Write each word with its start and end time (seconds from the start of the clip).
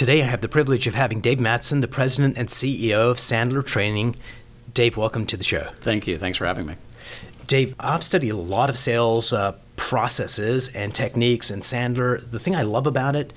Today, 0.00 0.22
I 0.22 0.24
have 0.24 0.40
the 0.40 0.48
privilege 0.48 0.86
of 0.86 0.94
having 0.94 1.20
Dave 1.20 1.36
Mattson, 1.36 1.82
the 1.82 1.86
president 1.86 2.38
and 2.38 2.48
CEO 2.48 3.10
of 3.10 3.18
Sandler 3.18 3.62
Training. 3.62 4.16
Dave, 4.72 4.96
welcome 4.96 5.26
to 5.26 5.36
the 5.36 5.44
show. 5.44 5.72
Thank 5.76 6.06
you. 6.06 6.16
Thanks 6.16 6.38
for 6.38 6.46
having 6.46 6.64
me. 6.64 6.76
Dave, 7.46 7.74
I've 7.78 8.02
studied 8.02 8.30
a 8.30 8.36
lot 8.36 8.70
of 8.70 8.78
sales 8.78 9.30
uh, 9.30 9.56
processes 9.76 10.70
and 10.74 10.94
techniques, 10.94 11.50
and 11.50 11.62
Sandler, 11.62 12.30
the 12.30 12.38
thing 12.38 12.56
I 12.56 12.62
love 12.62 12.86
about 12.86 13.14
it, 13.14 13.34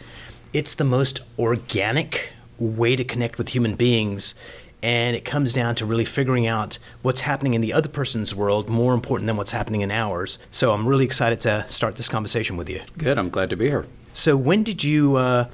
it's 0.53 0.75
the 0.75 0.85
most 0.85 1.19
organic 1.37 2.31
way 2.57 2.95
to 2.95 3.03
connect 3.03 3.37
with 3.37 3.49
human 3.49 3.75
beings. 3.75 4.33
And 4.81 5.17
it 5.17 5.25
comes 5.25 5.51
down 5.51 5.75
to 5.75 5.85
really 5.85 6.05
figuring 6.05 6.47
out 6.47 6.79
what's 7.01 7.19
happening 7.19 7.55
in 7.55 7.59
the 7.59 7.73
other 7.73 7.89
person's 7.89 8.33
world 8.33 8.69
more 8.69 8.93
important 8.93 9.27
than 9.27 9.35
what's 9.35 9.51
happening 9.51 9.81
in 9.81 9.91
ours. 9.91 10.39
So 10.49 10.71
I'm 10.71 10.87
really 10.87 11.03
excited 11.03 11.41
to 11.41 11.65
start 11.67 11.97
this 11.97 12.07
conversation 12.07 12.55
with 12.55 12.69
you. 12.69 12.79
Good. 12.97 13.17
I'm 13.17 13.29
glad 13.29 13.49
to 13.49 13.57
be 13.57 13.67
here. 13.67 13.85
So, 14.13 14.37
when 14.37 14.61
did 14.61 14.83
you 14.83 15.15
uh, 15.15 15.47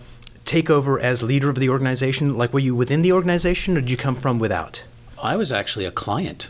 take 0.46 0.70
over 0.70 1.00
as 1.00 1.24
leader 1.24 1.50
of 1.50 1.56
the 1.56 1.70
organization? 1.70 2.38
Like, 2.38 2.54
were 2.54 2.60
you 2.60 2.76
within 2.76 3.02
the 3.02 3.12
organization 3.12 3.78
or 3.78 3.82
did 3.82 3.90
you 3.90 3.98
come 3.98 4.16
from 4.16 4.40
without? 4.40 4.84
I 5.22 5.36
was 5.36 5.52
actually 5.52 5.86
a 5.86 5.92
client. 5.92 6.50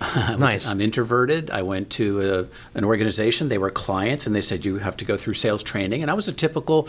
was, 0.00 0.38
nice. 0.38 0.66
I'm 0.66 0.80
introverted. 0.80 1.50
I 1.50 1.60
went 1.62 1.90
to 1.90 2.48
a, 2.74 2.78
an 2.78 2.84
organization. 2.84 3.50
They 3.50 3.58
were 3.58 3.68
clients, 3.68 4.26
and 4.26 4.34
they 4.34 4.40
said 4.40 4.64
you 4.64 4.78
have 4.78 4.96
to 4.98 5.04
go 5.04 5.18
through 5.18 5.34
sales 5.34 5.62
training. 5.62 6.00
And 6.00 6.10
I 6.10 6.14
was 6.14 6.26
a 6.26 6.32
typical, 6.32 6.88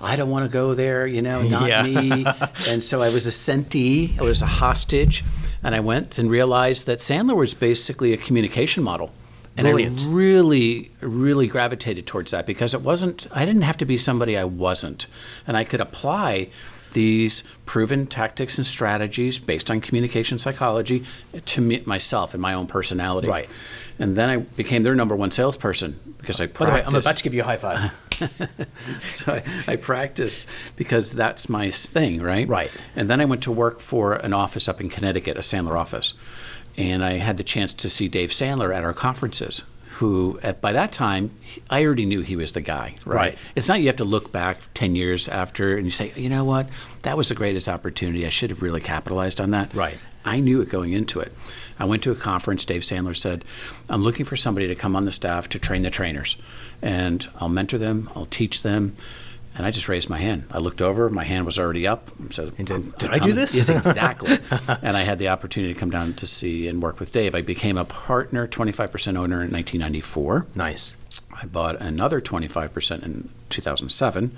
I 0.00 0.16
don't 0.16 0.30
want 0.30 0.46
to 0.46 0.52
go 0.52 0.72
there. 0.72 1.06
You 1.06 1.20
know, 1.20 1.42
not 1.42 1.68
Yeah. 1.68 1.82
me. 1.82 2.24
and 2.68 2.82
so 2.82 3.02
I 3.02 3.10
was 3.10 3.26
a 3.26 3.30
sentee. 3.30 4.18
I 4.18 4.22
was 4.22 4.40
a 4.40 4.46
hostage, 4.46 5.22
and 5.62 5.74
I 5.74 5.80
went 5.80 6.18
and 6.18 6.30
realized 6.30 6.86
that 6.86 6.98
Sandler 6.98 7.36
was 7.36 7.52
basically 7.52 8.14
a 8.14 8.16
communication 8.16 8.82
model. 8.82 9.12
And 9.60 9.74
Brilliant. 9.74 10.00
I 10.00 10.06
really, 10.06 10.90
really 11.00 11.46
gravitated 11.46 12.06
towards 12.06 12.30
that 12.30 12.46
because 12.46 12.72
it 12.72 12.80
wasn't. 12.80 13.26
I 13.30 13.44
didn't 13.44 13.62
have 13.62 13.76
to 13.76 13.84
be 13.84 13.98
somebody 13.98 14.38
I 14.38 14.44
wasn't, 14.44 15.06
and 15.46 15.54
I 15.54 15.64
could 15.64 15.82
apply 15.82 16.48
these 16.94 17.44
proven 17.66 18.06
tactics 18.06 18.56
and 18.56 18.66
strategies 18.66 19.38
based 19.38 19.70
on 19.70 19.82
communication 19.82 20.38
psychology 20.38 21.04
to 21.44 21.60
me, 21.60 21.82
myself 21.84 22.32
and 22.32 22.40
my 22.40 22.54
own 22.54 22.68
personality. 22.68 23.28
Right. 23.28 23.50
And 23.98 24.16
then 24.16 24.30
I 24.30 24.38
became 24.38 24.82
their 24.82 24.94
number 24.94 25.14
one 25.14 25.30
salesperson 25.30 26.14
because 26.16 26.40
I 26.40 26.46
By 26.46 26.64
the 26.64 26.72
way. 26.72 26.82
I'm 26.82 26.94
about 26.94 27.18
to 27.18 27.22
give 27.22 27.34
you 27.34 27.42
a 27.42 27.44
high 27.44 27.58
five. 27.58 27.92
so 29.04 29.34
I, 29.34 29.72
I 29.72 29.76
practiced 29.76 30.46
because 30.76 31.12
that's 31.12 31.48
my 31.48 31.70
thing, 31.70 32.22
right? 32.22 32.46
Right. 32.46 32.70
And 32.96 33.08
then 33.08 33.20
I 33.20 33.24
went 33.24 33.42
to 33.44 33.52
work 33.52 33.80
for 33.80 34.14
an 34.14 34.32
office 34.32 34.68
up 34.68 34.80
in 34.80 34.88
Connecticut, 34.88 35.36
a 35.36 35.40
Sandler 35.40 35.78
office, 35.78 36.14
and 36.76 37.04
I 37.04 37.18
had 37.18 37.36
the 37.36 37.44
chance 37.44 37.74
to 37.74 37.90
see 37.90 38.08
Dave 38.08 38.30
Sandler 38.30 38.74
at 38.74 38.84
our 38.84 38.94
conferences. 38.94 39.64
Who, 39.94 40.40
at, 40.42 40.62
by 40.62 40.72
that 40.72 40.92
time, 40.92 41.30
I 41.68 41.84
already 41.84 42.06
knew 42.06 42.22
he 42.22 42.34
was 42.34 42.52
the 42.52 42.62
guy. 42.62 42.94
Right. 43.04 43.36
It's 43.54 43.68
not 43.68 43.82
you 43.82 43.88
have 43.88 43.96
to 43.96 44.04
look 44.04 44.32
back 44.32 44.56
ten 44.72 44.94
years 44.96 45.28
after 45.28 45.76
and 45.76 45.84
you 45.84 45.90
say, 45.90 46.10
you 46.16 46.30
know 46.30 46.42
what, 46.42 46.68
that 47.02 47.18
was 47.18 47.28
the 47.28 47.34
greatest 47.34 47.68
opportunity. 47.68 48.24
I 48.24 48.30
should 48.30 48.48
have 48.48 48.62
really 48.62 48.80
capitalized 48.80 49.42
on 49.42 49.50
that. 49.50 49.74
Right. 49.74 49.98
I 50.24 50.40
knew 50.40 50.62
it 50.62 50.70
going 50.70 50.94
into 50.94 51.20
it. 51.20 51.34
I 51.80 51.84
went 51.86 52.02
to 52.02 52.12
a 52.12 52.14
conference. 52.14 52.64
Dave 52.66 52.82
Sandler 52.82 53.16
said, 53.16 53.44
I'm 53.88 54.02
looking 54.02 54.26
for 54.26 54.36
somebody 54.36 54.68
to 54.68 54.74
come 54.74 54.94
on 54.94 55.06
the 55.06 55.12
staff 55.12 55.48
to 55.48 55.58
train 55.58 55.80
the 55.82 55.90
trainers. 55.90 56.36
And 56.82 57.26
I'll 57.38 57.48
mentor 57.48 57.78
them, 57.78 58.10
I'll 58.14 58.26
teach 58.26 58.62
them. 58.62 58.94
And 59.56 59.66
I 59.66 59.72
just 59.72 59.88
raised 59.88 60.08
my 60.08 60.18
hand. 60.18 60.44
I 60.52 60.58
looked 60.58 60.80
over, 60.80 61.10
my 61.10 61.24
hand 61.24 61.44
was 61.44 61.58
already 61.58 61.86
up. 61.86 62.08
So, 62.30 62.50
did- 62.50 62.70
I'm 62.70 63.18
do 63.20 63.32
this? 63.32 63.54
Yes, 63.56 63.68
exactly. 63.68 64.38
and 64.82 64.96
I 64.96 65.00
had 65.02 65.18
the 65.18 65.28
opportunity 65.28 65.74
to 65.74 65.80
come 65.80 65.90
down 65.90 66.12
to 66.14 66.26
see 66.26 66.68
and 66.68 66.80
work 66.82 67.00
with 67.00 67.10
Dave. 67.12 67.34
I 67.34 67.42
became 67.42 67.76
a 67.76 67.84
partner, 67.84 68.46
25% 68.46 69.16
owner 69.16 69.42
in 69.42 69.50
1994. 69.50 70.46
nice. 70.54 70.96
I 71.32 71.46
bought 71.46 71.80
another 71.80 72.20
25% 72.20 73.02
in 73.02 73.30
2007, 73.48 74.36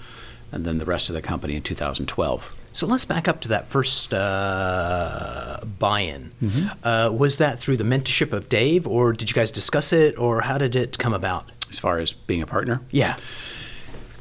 and 0.52 0.64
then 0.64 0.78
the 0.78 0.84
rest 0.84 1.10
of 1.10 1.14
the 1.16 1.22
company 1.22 1.56
in 1.56 1.62
2012. 1.62 2.56
So 2.72 2.86
let's 2.86 3.04
back 3.04 3.28
up 3.28 3.40
to 3.42 3.48
that 3.48 3.68
first 3.68 4.14
uh, 4.14 5.60
buy-in. 5.78 6.32
Mm-hmm. 6.42 6.86
Uh, 6.86 7.10
was 7.10 7.38
that 7.38 7.58
through 7.60 7.76
the 7.76 7.84
mentorship 7.84 8.32
of 8.32 8.48
Dave, 8.48 8.86
or 8.86 9.12
did 9.12 9.28
you 9.30 9.34
guys 9.34 9.50
discuss 9.50 9.92
it, 9.92 10.18
or 10.18 10.40
how 10.42 10.56
did 10.58 10.74
it 10.74 10.98
come 10.98 11.12
about? 11.12 11.50
As 11.68 11.78
far 11.78 11.98
as 11.98 12.12
being 12.12 12.42
a 12.42 12.46
partner, 12.46 12.80
Yeah. 12.90 13.16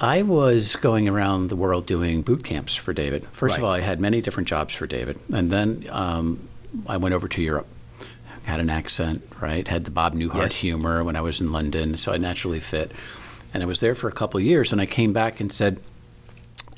I 0.01 0.23
was 0.23 0.75
going 0.75 1.07
around 1.07 1.47
the 1.50 1.56
world 1.56 1.85
doing 1.85 2.22
boot 2.22 2.44
camps 2.44 2.75
for 2.75 2.91
David. 2.94 3.25
First 3.31 3.57
of 3.57 3.63
all, 3.63 3.72
I 3.72 3.79
had 3.79 4.00
many 4.00 4.22
different 4.22 4.50
jobs 4.50 4.73
for 4.73 4.85
David, 4.88 5.17
and 5.34 5.50
then 5.50 5.85
um, 5.90 6.47
I 6.85 6.97
went 6.97 7.16
over 7.16 7.28
to 7.29 7.41
Europe. 7.41 7.67
Had 8.44 8.59
an 8.59 8.69
accent, 8.69 9.23
right? 9.41 9.66
Had 9.67 9.85
the 9.85 9.91
Bob 9.91 10.13
Newhart 10.13 10.35
Yes. 10.44 10.56
humor 10.57 11.03
when 11.03 11.16
I 11.16 11.22
was 11.22 11.40
in 11.41 11.52
London, 11.52 11.97
so 11.97 12.12
I 12.12 12.17
naturally 12.17 12.59
fit. 12.59 12.91
And 13.53 13.63
I 13.63 13.66
was 13.66 13.79
there 13.79 13.96
for 13.96 14.07
a 14.09 14.12
couple 14.12 14.38
of 14.38 14.46
years, 14.46 14.72
and 14.73 14.81
I 14.81 14.85
came 14.85 15.13
back 15.13 15.40
and 15.40 15.52
said 15.52 15.79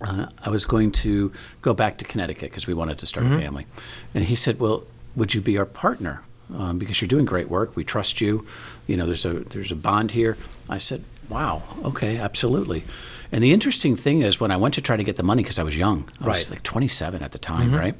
uh, 0.02 0.28
I 0.44 0.50
was 0.50 0.66
going 0.66 0.92
to 1.04 1.32
go 1.62 1.74
back 1.74 1.98
to 2.00 2.06
Connecticut 2.06 2.50
because 2.52 2.68
we 2.68 2.74
wanted 2.74 2.98
to 3.00 3.06
start 3.06 3.26
Mm-hmm. 3.26 3.36
a 3.36 3.42
family. 3.42 3.66
And 4.14 4.24
he 4.26 4.36
said, 4.36 4.60
"Well, 4.60 4.84
would 5.16 5.34
you 5.34 5.42
be 5.42 5.58
our 5.58 5.66
partner? 5.66 6.22
Um, 6.56 6.78
because 6.80 7.02
you're 7.02 7.10
doing 7.10 7.26
great 7.26 7.50
work. 7.50 7.76
We 7.76 7.84
trust 7.84 8.22
you. 8.22 8.46
You 8.88 8.96
know, 8.98 9.06
there's 9.06 9.26
a 9.26 9.34
there's 9.34 9.72
a 9.72 9.76
bond 9.76 10.12
here." 10.12 10.38
I 10.70 10.78
said, 10.78 11.04
"Wow, 11.30 11.64
okay, 11.84 12.18
absolutely." 12.18 12.84
And 13.32 13.44
the 13.44 13.52
interesting 13.52 13.98
thing 13.98 14.22
is, 14.22 14.40
when 14.40 14.52
I 14.52 14.58
went 14.58 14.74
to 14.76 14.82
try 14.82 14.96
to 14.96 15.04
get 15.04 15.18
the 15.18 15.24
money 15.24 15.44
because 15.44 15.60
I 15.60 15.64
was 15.64 15.76
young, 15.76 16.10
I 16.22 16.28
was 16.30 16.50
like 16.50 16.64
27 16.64 17.22
at 17.22 17.32
the 17.34 17.38
time, 17.40 17.76
right? 17.76 17.96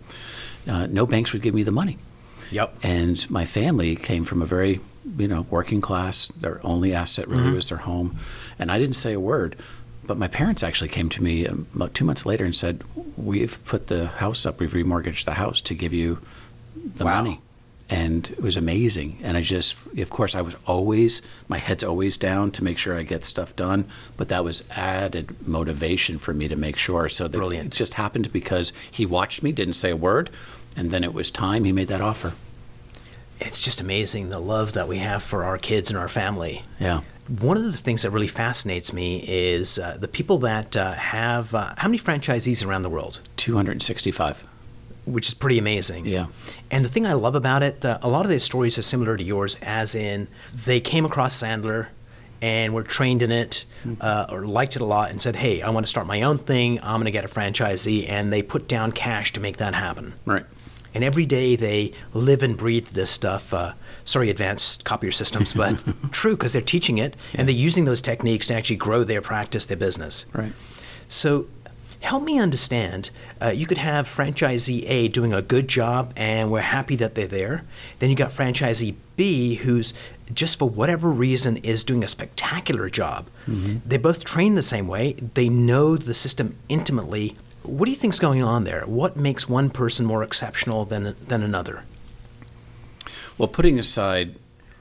Uh, 0.66 0.86
no 0.88 1.06
banks 1.06 1.34
would 1.34 1.42
give 1.42 1.54
me 1.54 1.64
the 1.64 1.72
money. 1.72 1.98
Yep. 2.52 2.76
And 2.84 3.30
my 3.30 3.44
family 3.46 3.98
came 3.98 4.24
from 4.24 4.42
a 4.42 4.46
very, 4.46 4.80
you 5.18 5.28
know, 5.28 5.46
working 5.50 5.82
class. 5.82 6.30
Their 6.40 6.66
only 6.66 6.94
asset 6.94 7.28
really 7.28 7.44
Mm-hmm. 7.44 7.56
was 7.56 7.68
their 7.68 7.80
home. 7.80 8.16
And 8.58 8.72
I 8.72 8.80
didn't 8.80 8.96
say 8.96 9.12
a 9.12 9.20
word. 9.20 9.58
But 10.08 10.18
my 10.18 10.28
parents 10.30 10.64
actually 10.64 10.88
came 10.88 11.10
to 11.10 11.22
me 11.22 11.46
um, 11.46 11.68
about 11.76 11.94
two 11.94 12.06
months 12.06 12.26
later 12.26 12.46
and 12.46 12.56
said, 12.56 12.82
We've 13.18 13.64
put 13.66 13.88
the 13.88 14.08
house 14.08 14.46
up, 14.46 14.60
we've 14.60 14.72
remortgaged 14.72 15.26
the 15.26 15.34
house 15.34 15.60
to 15.62 15.74
give 15.76 15.94
you 15.94 16.20
the 16.96 17.06
Wow. 17.06 17.16
money. 17.24 17.42
And 17.90 18.30
it 18.32 18.42
was 18.42 18.58
amazing. 18.58 19.18
And 19.24 19.38
I 19.38 19.42
just, 19.42 19.78
of 19.98 20.10
course, 20.10 20.36
I 20.36 20.42
was 20.42 20.56
always, 20.66 21.22
my 21.48 21.58
head's 21.58 21.86
always 21.86 22.18
down 22.18 22.52
to 22.52 22.64
make 22.64 22.78
sure 22.78 22.98
I 22.98 23.04
get 23.04 23.24
stuff 23.24 23.56
done. 23.56 23.86
But 24.18 24.28
that 24.28 24.44
was 24.44 24.64
added 24.72 25.48
motivation 25.48 26.18
for 26.20 26.34
me 26.34 26.50
to 26.50 26.58
make 26.58 26.76
sure. 26.76 27.08
So 27.08 27.30
that 27.30 27.38
Brilliant. 27.38 27.68
it 27.74 27.78
just 27.78 27.94
happened 27.94 28.34
because 28.34 28.74
he 28.92 29.06
watched 29.06 29.42
me, 29.42 29.54
didn't 29.54 29.76
say 29.76 29.92
a 29.92 29.96
word. 29.96 30.30
And 30.76 30.92
then 30.92 31.04
it 31.06 31.14
was 31.14 31.32
time 31.32 31.64
he 31.64 31.72
made 31.72 31.88
that 31.88 32.02
offer. 32.02 32.34
It's 33.40 33.64
just 33.64 33.80
amazing 33.80 34.30
the 34.30 34.40
love 34.40 34.74
that 34.74 34.88
we 34.90 34.98
have 34.98 35.24
for 35.24 35.46
our 35.46 35.58
kids 35.58 35.90
and 35.90 35.98
our 35.98 36.10
family. 36.10 36.64
Yeah. 36.82 37.02
One 37.28 37.58
of 37.58 37.64
the 37.64 37.78
things 37.78 38.04
that 38.04 38.12
really 38.12 38.28
fascinates 38.28 38.94
me 38.94 39.24
is 39.28 39.78
uh, 39.80 39.98
the 40.00 40.08
people 40.08 40.38
that 40.40 40.78
uh, 40.78 40.94
have 40.94 41.54
uh, 41.54 41.74
how 41.78 41.88
many 41.90 42.00
franchisees 42.00 42.66
around 42.66 42.84
the 42.84 42.90
world, 42.90 43.20
265. 43.38 44.44
which 45.06 45.28
is 45.28 45.34
pretty 45.34 45.58
amazing. 45.58 46.06
Yeah. 46.06 46.28
And 46.70 46.84
the 46.84 46.90
thing 46.90 47.06
I 47.08 47.14
love 47.14 47.36
about 47.36 47.64
it, 47.64 47.84
uh, 47.86 47.98
a 48.02 48.10
lot 48.10 48.26
of 48.26 48.30
their 48.30 48.40
stories 48.40 48.78
are 48.78 48.82
similar 48.82 49.16
to 49.18 49.24
yours, 49.24 49.58
as 49.62 49.96
in 49.96 50.28
they 50.66 50.80
came 50.80 51.06
across 51.06 51.42
Sandler 51.42 51.88
and 52.42 52.74
were 52.74 52.84
trained 52.84 53.22
in 53.22 53.32
it 53.32 53.66
uh, 54.00 54.26
or 54.30 54.46
liked 54.46 54.76
it 54.76 54.82
a 54.82 54.86
lot 54.86 55.10
and 55.10 55.22
said, 55.22 55.36
hey, 55.38 55.62
I 55.62 55.70
want 55.72 55.86
to 55.86 55.90
start 55.90 56.06
my 56.08 56.22
own 56.22 56.38
thing. 56.38 56.80
I'm 56.84 56.98
going 56.98 57.06
to 57.06 57.12
get 57.12 57.26
a 57.26 57.28
franchisee. 57.28 58.08
And 58.08 58.32
they 58.32 58.42
put 58.44 58.68
down 58.68 58.92
cash 58.92 59.34
to 59.34 59.40
make 59.40 59.58
that 59.58 59.74
happen. 59.74 60.14
Right. 60.26 60.46
And 60.94 61.04
every 61.04 61.26
day 61.26 61.56
they 61.56 61.94
live 62.14 62.44
and 62.44 62.58
breathe 62.58 62.88
this 62.88 63.10
stuff. 63.10 63.54
Uh, 63.54 63.74
sorry, 64.06 64.30
advanced 64.30 64.86
copier 64.86 65.12
systems, 65.12 65.54
but 65.54 65.84
true 66.12 66.36
because 66.36 66.54
they're 66.54 66.62
teaching 66.62 66.98
it 66.98 67.16
and 67.34 67.48
they're 67.48 67.56
using 67.56 67.86
those 67.86 68.02
techniques 68.02 68.48
to 68.48 68.56
actually 68.56 68.78
grow 68.78 69.04
their 69.04 69.22
practice, 69.22 69.66
their 69.66 69.78
business. 69.78 70.26
Right. 70.34 70.54
So, 71.10 71.48
help 72.00 72.24
me 72.24 72.40
understand. 72.40 73.10
Uh, 73.42 73.48
you 73.48 73.66
could 73.66 73.78
have 73.78 74.08
franchisee 74.08 74.84
A 74.88 75.08
doing 75.08 75.34
a 75.34 75.42
good 75.42 75.68
job, 75.68 76.14
and 76.16 76.52
we're 76.52 76.62
happy 76.62 76.96
that 76.98 77.16
they're 77.16 77.28
there. 77.28 77.64
Then 78.00 78.10
you 78.10 78.16
got 78.16 78.32
franchisee 78.32 78.96
B, 79.16 79.56
who's 79.56 79.94
just 80.34 80.60
for 80.60 80.70
whatever 80.70 81.10
reason 81.10 81.58
is 81.58 81.84
doing 81.84 82.04
a 82.04 82.08
spectacular 82.08 82.90
job. 82.90 83.28
They 83.86 83.98
both 83.98 84.26
train 84.26 84.56
the 84.56 84.62
same 84.62 84.88
way. 84.88 85.14
They 85.14 85.48
know 85.50 85.96
the 85.98 86.14
system 86.14 86.56
intimately. 86.70 87.38
What 87.68 87.86
do 87.86 87.92
you 87.92 87.98
think's 87.98 88.20
going 88.20 88.42
on 88.42 88.64
there? 88.64 88.82
What 88.86 89.16
makes 89.16 89.48
one 89.50 89.70
person 89.70 90.06
more 90.06 90.24
exceptional 90.24 90.86
than 90.86 91.16
than 91.28 91.44
another? 91.44 91.84
Well, 93.38 93.48
putting 93.48 93.78
aside, 93.78 94.36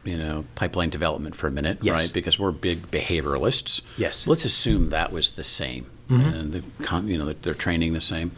you 0.04 0.16
know, 0.16 0.44
pipeline 0.54 0.88
development 0.90 1.34
for 1.34 1.46
a 1.46 1.50
minute, 1.50 1.78
Yes. 1.82 2.04
right? 2.06 2.12
Because 2.14 2.38
we're 2.38 2.52
big 2.52 2.90
behavioralists. 2.90 3.82
Yes. 3.98 4.26
Let's 4.26 4.44
assume 4.46 4.88
that 4.90 5.12
was 5.12 5.30
the 5.30 5.44
same. 5.44 5.86
Mm-hmm. 6.08 6.28
and 6.28 6.52
the 6.52 7.02
you 7.10 7.18
know 7.18 7.32
they're 7.32 7.52
training 7.54 7.92
the 7.92 8.00
same. 8.00 8.30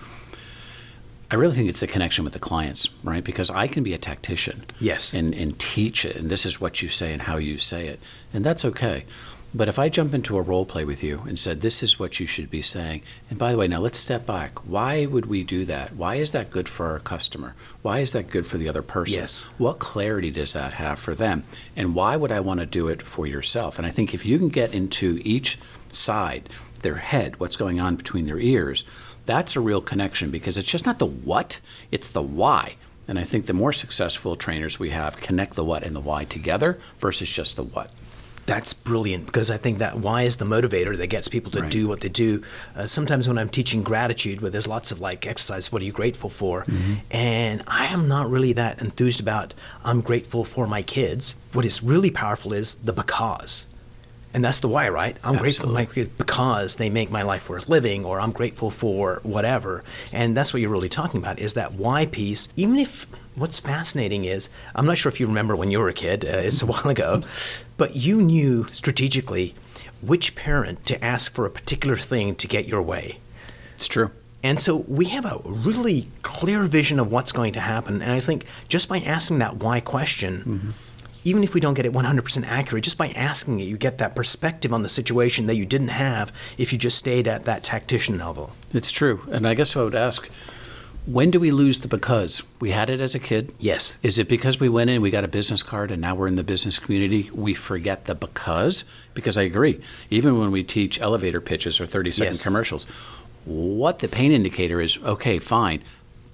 I 1.31 1.35
really 1.35 1.55
think 1.55 1.69
it's 1.69 1.81
the 1.81 1.87
connection 1.87 2.25
with 2.25 2.33
the 2.33 2.39
clients, 2.39 2.89
right? 3.05 3.23
Because 3.23 3.51
I 3.51 3.67
can 3.67 3.83
be 3.83 3.93
a 3.93 3.99
tactician, 3.99 4.65
Yes. 4.81 5.13
and 5.13 5.35
and 5.35 5.59
teach 5.59 6.07
it, 6.07 6.17
and 6.17 6.31
this 6.31 6.47
is 6.47 6.59
what 6.63 6.81
you 6.81 6.89
say 6.89 7.13
and 7.13 7.21
how 7.21 7.37
you 7.37 7.59
say 7.59 7.89
it, 7.89 8.01
and 8.33 8.43
that's 8.43 8.65
okay. 8.65 9.05
But 9.55 9.69
if 9.69 9.79
I 9.79 9.89
jump 9.89 10.13
into 10.13 10.37
a 10.37 10.43
role 10.43 10.67
play 10.67 10.85
with 10.85 11.03
you 11.03 11.23
and 11.27 11.39
said, 11.39 11.63
"This 11.63 11.83
is 11.83 11.99
what 11.99 12.21
you 12.21 12.27
should 12.27 12.51
be 12.51 12.61
saying," 12.61 13.01
and 13.31 13.39
by 13.39 13.51
the 13.51 13.57
way, 13.59 13.67
now 13.67 13.81
let's 13.81 13.99
step 13.99 14.27
back. 14.27 14.59
Why 14.69 15.07
would 15.07 15.27
we 15.27 15.43
do 15.43 15.65
that? 15.65 15.97
Why 15.97 16.17
is 16.17 16.33
that 16.33 16.51
good 16.51 16.69
for 16.69 16.87
our 16.87 16.99
customer? 16.99 17.55
Why 17.81 18.01
is 18.01 18.13
that 18.13 18.31
good 18.31 18.47
for 18.47 18.59
the 18.59 18.69
other 18.69 18.83
person? 18.83 19.21
Yes. 19.21 19.49
What 19.57 19.79
clarity 19.79 20.31
does 20.31 20.53
that 20.53 20.75
have 20.75 20.99
for 20.99 21.15
them? 21.15 21.45
And 21.75 21.95
why 21.95 22.15
would 22.15 22.31
I 22.31 22.41
want 22.41 22.61
to 22.61 22.67
do 22.67 22.89
it 22.89 23.01
for 23.01 23.27
yourself? 23.27 23.79
And 23.79 23.87
I 23.87 23.91
think 23.91 24.13
if 24.13 24.27
you 24.27 24.39
can 24.39 24.51
get 24.51 24.75
into 24.75 25.21
each 25.25 25.59
side, 25.91 26.51
their 26.83 26.97
head, 26.97 27.41
what's 27.41 27.57
going 27.57 27.81
on 27.81 27.97
between 27.97 28.27
their 28.27 28.39
ears, 28.39 28.85
that's 29.25 29.57
a 29.57 29.61
real 29.61 29.81
connection 29.81 30.31
because 30.31 30.59
it's 30.59 30.71
just 30.71 30.87
not 30.87 30.99
the 30.99 31.07
what, 31.07 31.61
it's 31.91 32.09
the 32.09 32.23
why. 32.23 32.77
And 33.09 33.19
I 33.19 33.25
think 33.25 33.47
the 33.47 33.55
more 33.55 33.73
successful 33.73 34.37
trainers 34.37 34.79
we 34.79 34.91
have 34.91 35.21
connect 35.21 35.55
the 35.55 35.65
what 35.65 35.83
and 35.83 35.97
the 35.97 36.01
why 36.01 36.25
together 36.25 36.79
versus 36.99 37.31
just 37.31 37.57
the 37.57 37.63
what. 37.63 37.91
That's 38.49 38.73
brilliant 38.73 39.27
because 39.27 39.51
I 39.51 39.59
think 39.59 39.77
that 39.79 39.99
why 39.99 40.23
is 40.23 40.39
the 40.39 40.47
motivator 40.47 40.97
that 40.97 41.09
gets 41.09 41.29
people 41.29 41.53
to 41.53 41.61
Right. 41.61 41.71
do 41.71 41.87
what 41.87 42.01
they 42.01 42.09
do. 42.09 42.43
Uh, 42.75 42.87
sometimes 42.87 43.29
when 43.29 43.37
I'm 43.37 43.51
teaching 43.51 43.83
gratitude, 43.83 44.41
where 44.41 44.51
there's 44.51 44.67
lots 44.67 44.91
of 44.91 45.01
like 45.01 45.27
exercise, 45.27 45.71
what 45.71 45.83
are 45.83 45.85
you 45.85 45.93
grateful 45.93 46.31
for? 46.31 46.65
And 47.11 47.63
I 47.67 47.85
am 47.87 48.09
not 48.09 48.31
really 48.31 48.55
that 48.55 48.81
enthused 48.81 49.21
about 49.21 49.53
I'm 49.85 50.01
grateful 50.01 50.45
for 50.45 50.67
my 50.67 50.81
kids. 50.81 51.35
What 51.53 51.67
is 51.67 51.83
really 51.83 52.11
powerful 52.11 52.55
is 52.55 52.77
the 52.77 52.95
because. 52.95 53.67
And 54.33 54.43
that's 54.43 54.61
the 54.61 54.69
why, 54.69 54.89
right? 54.89 55.17
I'm 55.25 55.37
grateful 55.37 55.67
for 55.67 55.73
my 55.73 55.85
kids 55.85 56.11
because 56.17 56.77
they 56.77 56.89
make 56.89 57.11
my 57.11 57.23
life 57.23 57.51
worth 57.51 57.69
living, 57.69 58.05
or 58.07 58.19
I'm 58.21 58.33
grateful 58.33 58.71
for 58.71 59.21
whatever. 59.25 59.85
And 60.13 60.35
that's 60.37 60.53
what 60.55 60.61
you're 60.63 60.71
really 60.71 60.89
talking 60.89 61.21
about 61.21 61.39
is 61.39 61.53
that 61.55 61.73
why 61.75 62.07
piece. 62.07 62.49
Even 62.57 62.77
if 62.79 63.07
what's 63.35 63.59
fascinating 63.61 64.25
is, 64.25 64.49
I'm 64.75 64.87
not 64.87 64.97
sure 64.99 65.11
if 65.13 65.19
you 65.21 65.27
remember 65.27 65.55
when 65.57 65.71
you 65.71 65.79
were 65.81 65.89
a 65.89 65.95
kid, 65.95 66.25
uh, 66.25 66.29
it's 66.49 66.63
a 66.63 66.67
while 66.73 66.89
ago, 66.89 67.23
but 67.79 67.97
you 67.97 68.21
knew 68.21 68.67
strategically 68.67 69.55
which 70.03 70.37
parent 70.37 70.85
to 70.87 71.03
ask 71.03 71.33
for 71.33 71.47
a 71.47 71.51
particular 71.51 71.97
thing 71.97 72.35
to 72.35 72.47
get 72.47 72.69
your 72.69 72.83
way. 72.83 73.19
It's 73.77 73.89
true. 73.89 74.11
And 74.43 74.61
so 74.61 74.77
we 74.77 75.07
have 75.07 75.25
a 75.25 75.41
really 75.45 76.09
clear 76.23 76.65
vision 76.65 77.01
of 77.01 77.11
what's 77.11 77.33
going 77.33 77.55
to 77.55 77.61
happen. 77.61 78.03
And 78.03 78.13
I 78.13 78.21
think 78.21 78.45
just 78.69 78.89
by 78.89 78.99
asking 78.99 79.39
that 79.39 79.57
why 79.57 79.81
question, 79.81 80.37
mm-hmm. 80.39 80.71
even 81.25 81.43
if 81.43 81.55
we 81.55 81.61
don't 81.61 81.75
get 81.75 81.87
it 81.87 81.93
100% 81.93 82.47
accurate, 82.47 82.85
just 82.85 82.99
by 82.99 83.09
asking 83.09 83.59
it, 83.59 83.65
you 83.65 83.77
get 83.77 83.99
that 83.99 84.15
perspective 84.15 84.73
on 84.73 84.83
the 84.83 84.89
situation 84.89 85.47
that 85.47 85.57
you 85.57 85.67
didn't 85.67 85.89
have 85.89 86.33
if 86.57 86.73
you 86.73 86.79
just 86.79 86.99
stayed 86.99 87.27
at 87.27 87.47
that 87.47 87.65
tactician 87.65 88.19
level. 88.19 88.53
It's 88.73 88.93
true. 88.93 89.23
And 89.33 89.47
I 89.47 89.55
guess 89.55 89.77
I 89.77 89.83
would 89.83 89.97
ask 89.97 90.31
when 91.11 91.31
do 91.31 91.41
we 91.41 91.51
lose 91.51 91.79
the 91.79 91.89
because? 91.89 92.43
We 92.61 92.71
had 92.73 92.91
it 92.91 93.01
as 93.01 93.15
a 93.15 93.19
kid. 93.19 93.55
Yes. 93.59 93.97
Is 94.03 94.19
it 94.19 94.29
because 94.29 94.61
we 94.61 94.69
went 94.69 94.91
in, 94.91 95.01
we 95.01 95.11
got 95.11 95.25
a 95.25 95.29
business 95.29 95.63
card, 95.63 95.91
and 95.91 96.03
now 96.03 96.15
we're 96.15 96.29
in 96.29 96.37
the 96.37 96.45
business 96.45 96.79
community? 96.79 97.31
We 97.35 97.55
forget 97.55 98.05
the 98.05 98.15
because? 98.15 98.85
Because 99.15 99.39
I 99.39 99.43
agree. 99.43 99.81
Even 100.11 100.39
when 100.39 100.51
we 100.51 100.63
teach 100.63 101.01
elevator 101.01 101.41
pitches 101.41 101.81
or 101.81 101.87
30 101.87 102.13
second 102.13 102.35
Yes. 102.35 102.43
commercials, 102.43 102.85
what 103.47 104.01
the 104.01 104.09
pain 104.09 104.33
indicator 104.33 104.83
is 104.83 104.99
okay, 105.03 105.39
fine. 105.39 105.83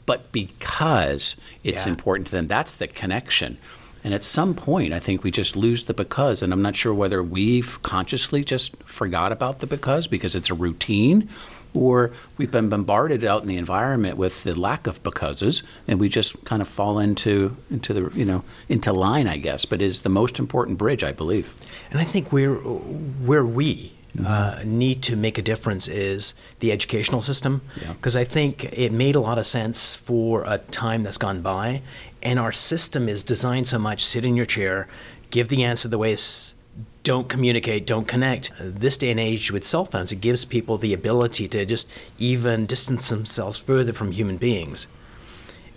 But 0.07 0.33
because 0.33 1.37
it's 1.63 1.87
Yeah. 1.87 1.91
important 1.93 2.27
to 2.27 2.33
them, 2.33 2.49
that's 2.49 2.75
the 2.75 2.89
connection. 2.89 3.59
And 4.03 4.13
at 4.13 4.25
some 4.25 4.55
point, 4.55 4.93
I 4.93 4.99
think 4.99 5.23
we 5.23 5.31
just 5.31 5.55
lose 5.57 5.85
the 5.85 5.95
because. 5.95 6.43
And 6.43 6.53
I'm 6.53 6.61
not 6.63 6.75
sure 6.75 6.93
whether 6.93 7.23
we've 7.23 7.81
consciously 7.83 8.43
just 8.43 8.75
forgot 8.85 9.31
about 9.31 9.61
the 9.61 9.67
because 9.69 10.09
because 10.09 10.35
it's 10.35 10.51
a 10.51 10.55
routine, 10.55 11.29
or 11.75 12.13
we've 12.39 12.51
been 12.51 12.69
bombarded 12.69 13.25
out 13.25 13.43
in 13.43 13.49
the 13.49 13.57
environment 13.57 14.17
with 14.17 14.45
the 14.45 14.55
lack 14.59 14.87
of 14.87 15.03
becauses, 15.03 15.63
and 15.89 15.99
we 16.01 16.09
just 16.09 16.45
kind 16.45 16.63
of 16.63 16.69
fall 16.69 16.99
into 16.99 17.57
into 17.71 17.93
the 17.93 18.17
you 18.19 18.25
know 18.25 18.45
into 18.69 18.93
line, 18.93 19.27
I 19.29 19.39
guess. 19.39 19.65
But 19.65 19.83
is 19.83 20.03
the 20.03 20.09
most 20.09 20.39
important 20.39 20.79
bridge, 20.79 21.03
I 21.05 21.13
believe. 21.13 21.53
And 21.91 22.01
I 22.01 22.05
think 22.05 22.33
where 22.33 22.55
where 22.55 23.45
we 23.45 23.93
uh, 24.25 24.63
need 24.65 25.03
to 25.03 25.17
make 25.17 25.39
a 25.39 25.43
difference 25.43 25.89
is 25.89 26.35
the 26.61 26.71
educational 26.71 27.21
system, 27.21 27.61
Yeah. 27.83 27.93
because 27.95 28.15
I 28.15 28.23
think 28.25 28.65
it 28.73 28.93
made 28.93 29.17
a 29.17 29.21
lot 29.21 29.39
of 29.39 29.47
sense 29.47 29.95
for 29.97 30.45
a 30.47 30.59
time 30.59 31.03
that's 31.03 31.19
gone 31.19 31.43
by, 31.43 31.83
and 32.23 32.39
our 32.39 32.53
system 32.53 33.09
is 33.09 33.25
designed 33.25 33.67
so 33.67 33.79
much: 33.79 34.05
sit 34.05 34.25
in 34.25 34.37
your 34.37 34.47
chair, 34.47 34.87
give 35.31 35.49
the 35.49 35.65
answer 35.65 35.89
the 35.89 35.99
way 35.99 36.13
it's. 36.13 36.55
Don't 37.03 37.29
communicate, 37.29 37.87
don't 37.87 38.09
connect. 38.09 38.51
Uh, 38.59 38.65
This 38.67 38.97
day 38.97 39.11
and 39.11 39.21
age 39.21 39.51
with 39.53 39.67
cell 39.67 39.85
phones, 39.85 40.11
it 40.11 40.21
gives 40.21 40.45
people 40.45 40.79
the 40.79 40.95
ability 40.95 41.49
to 41.49 41.67
just 41.67 41.91
even 42.19 42.67
distance 42.67 43.09
themselves 43.09 43.59
further 43.59 43.93
from 43.93 44.13
human 44.13 44.39
beings. 44.39 44.87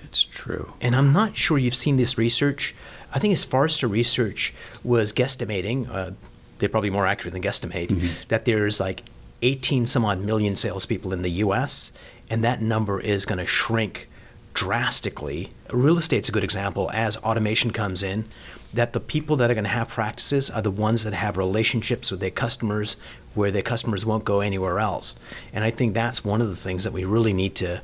It's 0.04 0.24
true. 0.24 0.74
And 0.80 0.96
I'm 0.96 1.12
not 1.12 1.36
sure 1.36 1.58
you've 1.58 1.76
seen 1.76 1.98
this 1.98 2.18
research. 2.18 2.74
I 3.14 3.20
think 3.20 3.34
as 3.34 3.44
Forrester 3.44 3.88
research 3.88 4.54
was 4.84 5.12
guesstimating, 5.12 5.90
uh, 5.90 6.12
they're 6.60 6.70
probably 6.70 6.90
more 6.90 7.06
accurate 7.06 7.34
than 7.34 7.44
guesstimate, 7.44 8.28
that 8.30 8.46
there's 8.46 8.80
like 8.80 9.04
18 9.42 9.86
some 9.86 10.06
odd 10.06 10.20
million 10.22 10.56
salespeople 10.56 11.12
in 11.14 11.22
the 11.24 11.32
US, 11.44 11.92
and 12.30 12.44
that 12.44 12.62
number 12.62 13.00
is 13.00 13.26
going 13.26 13.38
to 13.38 13.46
shrink 13.46 14.08
drastically. 14.54 15.52
Real 15.72 15.98
estate's 15.98 16.30
a 16.30 16.32
good 16.32 16.44
example 16.44 16.90
as 16.94 17.18
automation 17.18 17.72
comes 17.72 18.02
in, 18.02 18.26
that 18.74 18.94
the 18.94 19.00
people 19.00 19.36
that 19.38 19.50
are 19.50 19.54
going 19.54 19.64
to 19.64 19.70
have 19.70 19.90
practices 19.90 20.50
are 20.50 20.62
the 20.62 20.72
ones 20.72 21.04
that 21.04 21.14
have 21.14 21.38
relationships 21.38 22.12
with 22.12 22.20
their 22.20 22.32
customers 22.32 22.98
where 23.34 23.52
their 23.52 23.62
customers 23.62 24.06
won't 24.06 24.26
go 24.26 24.42
anywhere 24.42 24.80
else. 24.80 25.16
And 25.54 25.64
I 25.64 25.72
think 25.72 25.94
that's 25.94 26.26
one 26.26 26.42
of 26.42 26.50
the 26.50 26.56
things 26.56 26.84
that 26.84 26.94
we 26.94 27.06
really 27.06 27.34
need 27.34 27.56
to 27.56 27.82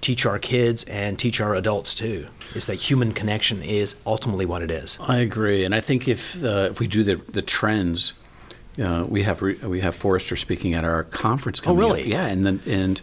teach 0.00 0.24
our 0.24 0.38
kids 0.38 0.84
and 0.84 1.18
teach 1.18 1.40
our 1.40 1.54
adults 1.54 1.94
too 1.94 2.26
is 2.54 2.66
that 2.66 2.76
human 2.76 3.12
connection 3.12 3.62
is 3.62 3.96
ultimately 4.06 4.46
what 4.46 4.62
it 4.62 4.70
is 4.70 4.98
I 5.00 5.18
agree, 5.18 5.64
and 5.64 5.74
I 5.74 5.80
think 5.80 6.08
if 6.08 6.42
uh, 6.42 6.68
if 6.70 6.80
we 6.80 6.86
do 6.86 7.02
the 7.02 7.16
the 7.16 7.42
trends, 7.42 8.14
uh, 8.82 9.04
we 9.08 9.22
have 9.22 9.42
re- 9.42 9.56
we 9.56 9.80
have 9.80 9.94
Forrester 9.94 10.36
speaking 10.36 10.74
at 10.74 10.84
our 10.84 11.04
conference 11.04 11.60
coming 11.60 11.78
really? 11.78 12.02
up. 12.02 12.08
Yeah, 12.08 12.26
and 12.26 12.46
then 12.46 12.60
and 12.66 13.00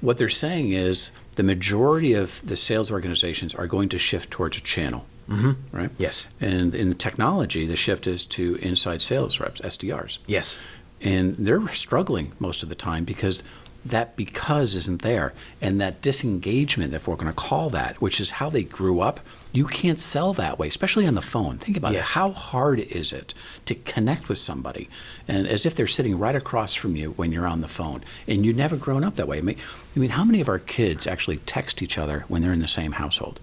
what 0.00 0.16
they're 0.16 0.28
saying 0.28 0.72
is 0.72 1.12
the 1.34 1.42
majority 1.42 2.14
of 2.14 2.46
the 2.46 2.56
sales 2.56 2.90
organizations 2.90 3.54
are 3.54 3.66
going 3.66 3.88
to 3.90 3.98
shift 3.98 4.30
towards 4.30 4.56
a 4.56 4.60
channel. 4.60 5.04
Mm-hmm. 5.28 5.76
Right. 5.76 5.90
Yes. 5.98 6.26
And 6.40 6.74
in 6.74 6.94
technology, 6.94 7.66
the 7.66 7.76
shift 7.76 8.06
is 8.06 8.24
to 8.26 8.56
inside 8.62 9.02
sales 9.02 9.38
reps, 9.40 9.60
SDRs. 9.60 10.18
yes 10.26 10.58
and 11.00 11.36
they're 11.38 11.68
struggling 11.68 12.32
most 12.40 12.64
of 12.64 12.68
the 12.68 12.74
time 12.74 13.04
because 13.04 13.44
that 13.84 14.16
because 14.16 14.74
isn't 14.74 15.02
there 15.02 15.32
and 15.62 15.80
that 15.80 16.02
disengagement 16.02 16.92
if 16.92 17.06
we're 17.06 17.14
going 17.14 17.28
to 17.32 17.32
call 17.32 17.70
that 17.70 18.00
which 18.02 18.20
is 18.20 18.30
how 18.30 18.50
they 18.50 18.64
grew 18.64 18.98
up 19.00 19.20
you 19.52 19.64
can't 19.64 20.00
sell 20.00 20.32
that 20.32 20.58
way 20.58 20.66
especially 20.66 21.06
on 21.06 21.14
the 21.14 21.22
phone 21.22 21.56
think 21.56 21.76
about 21.76 21.92
Yes. 21.92 22.08
it 22.10 22.14
how 22.14 22.32
hard 22.32 22.80
is 22.80 23.12
it 23.12 23.32
to 23.66 23.76
connect 23.76 24.28
with 24.28 24.38
somebody 24.38 24.88
and 25.28 25.46
as 25.46 25.64
if 25.64 25.76
they're 25.76 25.86
sitting 25.86 26.18
right 26.18 26.34
across 26.34 26.74
from 26.74 26.96
you 26.96 27.12
when 27.12 27.30
you're 27.30 27.46
on 27.46 27.60
the 27.60 27.68
phone 27.68 28.02
and 28.26 28.44
you've 28.44 28.56
never 28.56 28.76
grown 28.76 29.04
up 29.04 29.14
that 29.14 29.28
way 29.28 29.38
i 29.38 29.40
mean, 29.40 29.56
I 29.94 30.00
mean 30.00 30.10
how 30.10 30.24
many 30.24 30.40
of 30.40 30.48
our 30.48 30.58
kids 30.58 31.06
actually 31.06 31.36
text 31.46 31.80
each 31.80 31.96
other 31.96 32.24
when 32.26 32.42
they're 32.42 32.52
in 32.52 32.58
the 32.58 32.66
same 32.66 32.92
household 32.92 33.38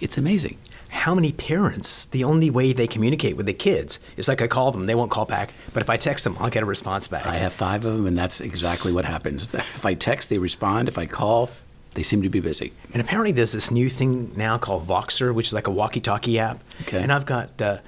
it's 0.00 0.16
amazing 0.16 0.56
how 0.92 1.14
many 1.14 1.32
parents 1.32 2.04
the 2.06 2.22
only 2.22 2.50
way 2.50 2.72
they 2.72 2.86
communicate 2.86 3.36
with 3.36 3.46
the 3.46 3.52
kids 3.54 3.98
is 4.16 4.28
like 4.28 4.40
i 4.42 4.46
call 4.46 4.70
them 4.72 4.86
they 4.86 4.94
won't 4.94 5.10
call 5.10 5.24
back 5.24 5.50
but 5.72 5.82
if 5.82 5.88
i 5.90 5.96
text 5.96 6.22
them 6.24 6.36
i'll 6.38 6.50
get 6.50 6.62
a 6.62 6.66
response 6.66 7.08
back 7.08 7.26
I 7.26 7.36
have 7.36 7.52
five 7.52 7.84
of 7.84 7.92
them, 7.94 8.06
and 8.06 8.16
that's 8.16 8.40
exactly 8.40 8.92
what 8.92 9.04
happens. 9.04 9.54
If 9.78 9.84
I 9.86 9.94
text, 9.94 10.28
they 10.30 10.38
respond. 10.38 10.88
If 10.88 10.98
I 10.98 11.06
call, 11.06 11.50
they 11.94 12.02
seem 12.02 12.22
to 12.22 12.28
be 12.28 12.40
busy. 12.40 12.72
and 12.92 13.00
apparently 13.02 13.32
there's 13.32 13.52
this 13.52 13.70
new 13.70 13.88
thing 13.88 14.32
now 14.36 14.58
called 14.58 14.86
voxer 14.86 15.34
which 15.34 15.46
is 15.48 15.52
like 15.52 15.66
a 15.66 15.70
walkie-talkie 15.80 16.38
app 16.38 16.58
Okay. 16.82 17.00
and 17.02 17.10
i've 17.12 17.26
got 17.26 17.48
uh, 17.62 17.78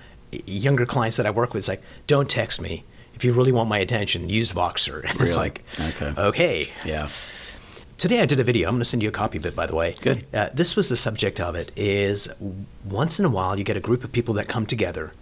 younger 0.46 0.84
clients 0.86 1.16
that 1.18 1.26
i 1.26 1.30
work 1.30 1.50
with 1.54 1.60
it's 1.62 1.68
like 1.68 1.82
don't 2.06 2.28
text 2.28 2.60
me 2.60 2.84
if 3.14 3.24
you 3.24 3.32
really 3.32 3.52
want 3.52 3.68
my 3.68 3.78
attention 3.78 4.28
use 4.28 4.52
voxer 4.52 4.98
and 5.08 5.20
it's 5.24 5.36
like 5.36 5.62
Okay. 5.90 6.12
okay 6.30 6.68
Yeah. 6.84 7.08
Today 7.96 8.20
I 8.20 8.26
did 8.26 8.40
a 8.40 8.44
video. 8.44 8.68
I'm 8.68 8.74
going 8.74 8.80
to 8.80 8.84
send 8.84 9.02
you 9.02 9.08
a 9.08 9.12
copy 9.12 9.38
of 9.38 9.46
it, 9.46 9.54
by 9.54 9.66
the 9.66 9.74
way. 9.74 9.94
Good. 10.00 10.26
Uh, 10.34 10.50
this 10.52 10.74
was 10.76 10.88
the 10.88 10.96
subject 10.96 11.40
of 11.40 11.54
it. 11.54 11.70
Is 11.76 12.28
once 12.84 13.20
in 13.20 13.24
a 13.24 13.30
while 13.30 13.56
you 13.58 13.64
get 13.64 13.76
a 13.76 13.80
group 13.80 14.04
of 14.04 14.12
people 14.12 14.34
that 14.34 14.48
come 14.48 14.66
together, 14.66 15.12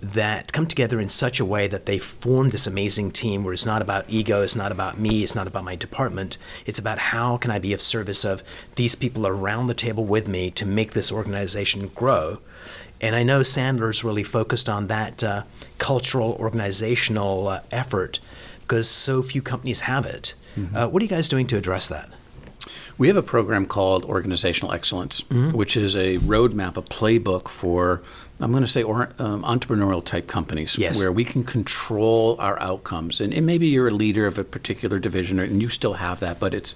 that 0.00 0.52
come 0.52 0.66
together 0.66 1.00
in 1.00 1.08
such 1.08 1.40
a 1.40 1.44
way 1.44 1.66
that 1.66 1.86
they 1.86 1.98
form 1.98 2.50
this 2.50 2.68
amazing 2.68 3.10
team 3.10 3.42
where 3.42 3.52
it's 3.52 3.66
not 3.66 3.82
about 3.82 4.04
ego, 4.08 4.42
it's 4.42 4.54
not 4.54 4.70
about 4.70 4.98
me, 4.98 5.24
it's 5.24 5.34
not 5.34 5.48
about 5.48 5.64
my 5.64 5.74
department. 5.74 6.38
It's 6.66 6.78
about 6.78 6.98
how 6.98 7.36
can 7.36 7.50
I 7.50 7.58
be 7.58 7.72
of 7.72 7.82
service 7.82 8.24
of 8.24 8.44
these 8.76 8.94
people 8.94 9.26
around 9.26 9.66
the 9.66 9.74
table 9.74 10.04
with 10.04 10.28
me 10.28 10.52
to 10.52 10.64
make 10.64 10.92
this 10.92 11.10
organization 11.10 11.88
grow. 11.88 12.38
And 13.00 13.16
I 13.16 13.24
know 13.24 13.40
Sandler's 13.40 14.04
really 14.04 14.24
focused 14.24 14.68
on 14.68 14.86
that 14.86 15.24
uh, 15.24 15.42
cultural 15.78 16.36
organizational 16.38 17.48
uh, 17.48 17.60
effort 17.72 18.20
because 18.60 18.88
so 18.88 19.22
few 19.22 19.42
companies 19.42 19.82
have 19.82 20.06
it. 20.06 20.34
Uh, 20.74 20.88
what 20.88 21.00
are 21.00 21.04
you 21.04 21.08
guys 21.08 21.28
doing 21.28 21.46
to 21.48 21.56
address 21.56 21.88
that? 21.88 22.08
We 22.98 23.06
have 23.06 23.16
a 23.16 23.22
program 23.22 23.64
called 23.66 24.04
Organizational 24.04 24.72
Excellence, 24.74 25.20
Mm-hmm. 25.22 25.56
which 25.56 25.76
is 25.76 25.94
a 25.96 26.18
roadmap, 26.18 26.76
a 26.76 26.82
playbook 26.82 27.46
for, 27.48 28.02
I'm 28.40 28.50
going 28.50 28.64
to 28.64 28.68
say, 28.68 28.82
or, 28.82 29.10
um, 29.20 29.42
entrepreneurial 29.44 30.04
type 30.04 30.26
companies, 30.26 30.76
Yes. 30.76 30.98
where 30.98 31.12
we 31.12 31.24
can 31.24 31.44
control 31.44 32.36
our 32.40 32.60
outcomes. 32.60 33.20
And, 33.20 33.32
and 33.32 33.46
maybe 33.46 33.68
you're 33.68 33.88
a 33.88 33.92
leader 33.92 34.26
of 34.26 34.36
a 34.38 34.44
particular 34.44 34.98
division, 34.98 35.38
and 35.38 35.62
you 35.62 35.68
still 35.68 35.94
have 35.94 36.18
that, 36.20 36.40
but 36.40 36.52
it's 36.54 36.74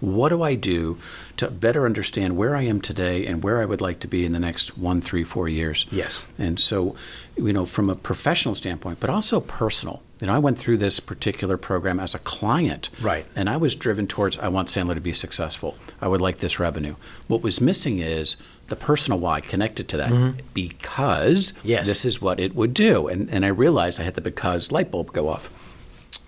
what 0.00 0.28
do 0.28 0.42
I 0.42 0.54
do 0.54 0.98
to 1.38 1.50
better 1.50 1.84
understand 1.86 2.36
where 2.36 2.54
I 2.56 2.62
am 2.62 2.80
today 2.80 3.26
and 3.26 3.42
where 3.42 3.60
I 3.60 3.64
would 3.64 3.80
like 3.80 4.00
to 4.00 4.08
be 4.08 4.24
in 4.24 4.32
the 4.32 4.38
next 4.40 4.78
one, 4.78 5.00
three, 5.00 5.24
four 5.24 5.48
years? 5.48 5.86
Yes. 5.90 6.26
And 6.38 6.58
so, 6.60 6.94
you 7.36 7.52
know, 7.52 7.66
from 7.66 7.90
a 7.90 7.94
professional 7.94 8.54
standpoint, 8.54 9.00
but 9.00 9.10
also 9.10 9.40
personal. 9.40 10.02
You 10.20 10.26
know, 10.26 10.34
I 10.34 10.38
went 10.40 10.58
through 10.58 10.78
this 10.78 10.98
particular 10.98 11.56
program 11.56 12.00
as 12.00 12.14
a 12.14 12.18
client. 12.18 12.90
Right. 13.00 13.24
And 13.36 13.48
I 13.48 13.56
was 13.56 13.76
driven 13.76 14.06
towards 14.08 14.36
I 14.38 14.48
want 14.48 14.68
Sandler 14.68 14.94
to 14.94 15.00
be 15.00 15.12
successful. 15.12 15.76
I 16.00 16.08
would 16.08 16.20
like 16.20 16.38
this 16.38 16.58
revenue. 16.58 16.96
What 17.28 17.42
was 17.42 17.60
missing 17.60 18.00
is 18.00 18.36
the 18.66 18.76
personal 18.76 19.18
why 19.20 19.40
connected 19.40 19.88
to 19.88 19.96
that 19.96 20.54
because 20.54 21.52
Mm-hmm. 21.52 21.68
Yes. 21.68 21.86
this 21.86 22.04
is 22.04 22.20
what 22.20 22.38
it 22.40 22.54
would 22.54 22.74
do. 22.74 23.06
And 23.08 23.30
and 23.30 23.44
I 23.44 23.48
realized 23.48 24.00
I 24.00 24.04
had 24.04 24.14
the 24.14 24.20
because 24.20 24.70
light 24.72 24.90
bulb 24.90 25.12
go 25.12 25.28
off. 25.28 25.50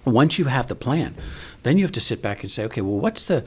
Once 0.07 0.39
you 0.39 0.47
have 0.47 0.67
the 0.69 0.75
plan, 0.75 1.15
then 1.63 1.79
you 1.79 1.85
have 1.85 1.93
to 1.93 2.01
sit 2.01 2.23
back 2.23 2.43
and 2.43 2.51
say, 2.51 2.65
okay, 2.65 2.81
well, 2.81 2.99
what's 2.99 3.25
the 3.25 3.45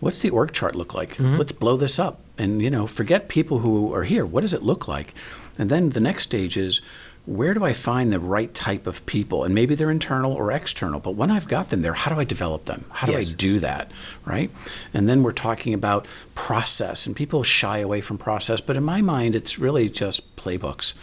what's 0.00 0.20
the 0.20 0.30
org 0.30 0.52
chart 0.52 0.74
look 0.74 0.94
like? 0.94 1.16
Mm-hmm. 1.16 1.36
Let's 1.36 1.52
blow 1.52 1.76
this 1.76 1.98
up. 1.98 2.20
And 2.36 2.62
you 2.62 2.70
know, 2.70 2.86
forget 2.86 3.28
people 3.28 3.60
who 3.60 3.92
are 3.94 4.04
here. 4.04 4.24
What 4.24 4.42
does 4.42 4.54
it 4.54 4.62
look 4.62 4.86
like? 4.88 5.14
And 5.58 5.70
then 5.70 5.90
the 5.90 6.00
next 6.00 6.22
stage 6.24 6.56
is 6.56 6.80
where 7.26 7.52
do 7.52 7.62
I 7.62 7.74
find 7.74 8.10
the 8.10 8.20
right 8.20 8.54
type 8.54 8.86
of 8.86 9.04
people? 9.04 9.44
And 9.44 9.54
maybe 9.54 9.74
they're 9.74 9.90
internal 9.90 10.32
or 10.32 10.50
external, 10.50 10.98
but 10.98 11.10
when 11.10 11.30
I've 11.30 11.46
got 11.46 11.68
them 11.68 11.82
there, 11.82 11.92
how 11.92 12.10
do 12.14 12.18
I 12.18 12.24
develop 12.24 12.64
them? 12.64 12.86
How 12.90 13.06
do 13.06 13.12
Yes. 13.12 13.32
I 13.32 13.34
do 13.36 13.58
that? 13.58 13.90
Right? 14.24 14.50
And 14.94 15.06
then 15.08 15.22
we're 15.22 15.32
talking 15.32 15.74
about 15.74 16.06
process, 16.34 17.06
and 17.06 17.14
people 17.14 17.42
shy 17.42 17.78
away 17.78 18.00
from 18.00 18.16
process, 18.16 18.62
but 18.62 18.76
in 18.76 18.84
my 18.84 19.02
mind, 19.02 19.36
it's 19.36 19.58
really 19.58 19.90
just 19.90 20.36
playbooks. 20.36 20.94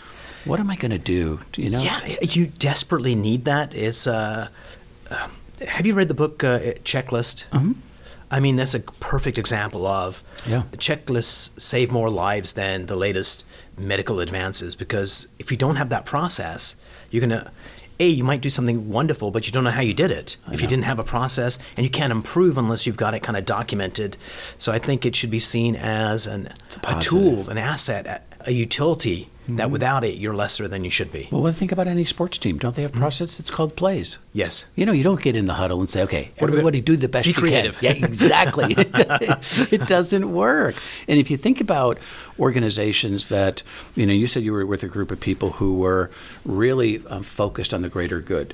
What 0.46 0.60
am 0.60 0.72
I 0.72 0.78
going 0.78 0.92
to 0.92 0.98
do? 0.98 1.42
Do 1.52 1.62
You 1.62 1.70
know? 1.70 1.82
Yeah, 1.82 2.00
you 2.22 2.48
desperately 2.48 3.14
need 3.14 3.46
that. 3.46 3.76
It's. 3.76 4.08
Uh, 4.08 4.48
uh, 5.12 5.28
have 5.62 5.86
you 5.86 5.94
read 5.94 6.08
the 6.08 6.14
book 6.14 6.44
uh, 6.44 6.60
Checklist? 6.84 7.46
Mm-hmm. 7.50 7.74
I 8.32 8.40
mean, 8.40 8.56
that's 8.56 8.74
a 8.74 8.80
perfect 8.80 9.38
example 9.38 9.86
of 9.86 10.24
Yeah. 10.48 10.64
checklists 10.78 11.60
save 11.62 11.92
more 11.92 12.10
lives 12.10 12.54
than 12.54 12.88
the 12.88 12.96
latest 12.96 13.46
medical 13.78 14.20
advances 14.20 14.76
because 14.76 15.28
if 15.38 15.52
you 15.52 15.58
don't 15.58 15.76
have 15.76 15.90
that 15.90 16.06
process, 16.06 16.76
you're 17.12 17.22
gonna. 17.22 17.52
A, 17.98 18.10
you 18.10 18.26
might 18.26 18.42
do 18.42 18.50
something 18.50 18.90
wonderful, 18.90 19.32
but 19.32 19.46
you 19.48 19.54
don't 19.54 19.64
know 19.64 19.70
how 19.72 19.80
you 19.82 19.94
did 19.94 20.12
it. 20.12 20.36
if 20.52 20.62
you 20.62 20.68
didn't 20.68 20.84
have 20.84 21.00
a 21.00 21.04
process, 21.04 21.58
and 21.78 21.86
you 21.86 21.90
can't 21.90 22.12
improve 22.12 22.58
unless 22.58 22.86
you've 22.86 22.98
got 22.98 23.14
it 23.14 23.22
kind 23.22 23.38
of 23.38 23.46
documented. 23.46 24.18
So 24.58 24.74
I 24.74 24.80
think 24.80 25.06
it 25.06 25.16
should 25.16 25.32
be 25.32 25.40
seen 25.40 25.78
as 25.78 26.28
an, 26.28 26.50
a 26.84 26.98
a, 26.98 27.00
tool, 27.00 27.50
an 27.50 27.58
asset, 27.58 28.06
a, 28.06 28.50
a 28.50 28.66
utility 29.48 29.58
that 29.58 29.72
without 29.72 30.04
it, 30.04 30.18
you're 30.18 30.36
lesser 30.36 30.68
than 30.68 30.84
you 30.84 30.90
should 30.90 31.12
be. 31.12 31.28
Well, 31.32 31.52
think 31.54 31.72
about 31.72 31.88
any 31.88 32.04
sports 32.04 32.38
team. 32.38 32.58
Don't 32.58 32.76
they 32.76 32.82
have 32.82 32.92
process? 32.94 33.40
It's 33.40 33.52
called 33.52 33.76
plays. 33.76 34.18
Yes. 34.34 34.66
You 34.76 34.86
know, 34.86 34.92
you 34.92 35.04
don't 35.04 35.22
get 35.22 35.36
in 35.36 35.46
the 35.48 35.54
huddle 35.56 35.80
and 35.80 35.90
say, 35.90 36.02
"Okay, 36.04 36.32
What 36.40 36.50
everybody 36.50 36.82
do 36.82 36.98
the 36.98 37.08
best 37.08 37.26
Be 37.26 37.32
you 37.32 37.36
creative. 37.36 37.78
can." 37.80 37.96
Yeah, 37.98 38.06
exactly. 38.08 38.74
it, 38.78 38.92
do- 38.94 39.66
it 39.76 39.88
doesn't 39.88 40.32
work. 40.34 40.76
And 41.08 41.20
if 41.20 41.30
you 41.32 41.38
think 41.38 41.62
about 41.62 41.98
organizations 42.40 43.28
that, 43.28 43.64
you 43.96 44.06
know, 44.06 44.14
you 44.14 44.28
said 44.28 44.44
you 44.44 44.52
were 44.54 44.66
with 44.66 44.84
a 44.84 44.88
group 44.88 45.12
of 45.12 45.20
people 45.20 45.52
who 45.52 45.76
were 45.76 46.10
really 46.44 47.06
um, 47.08 47.24
focused 47.24 47.74
on 47.74 47.82
the 47.82 47.90
greater 47.90 48.22
good. 48.22 48.54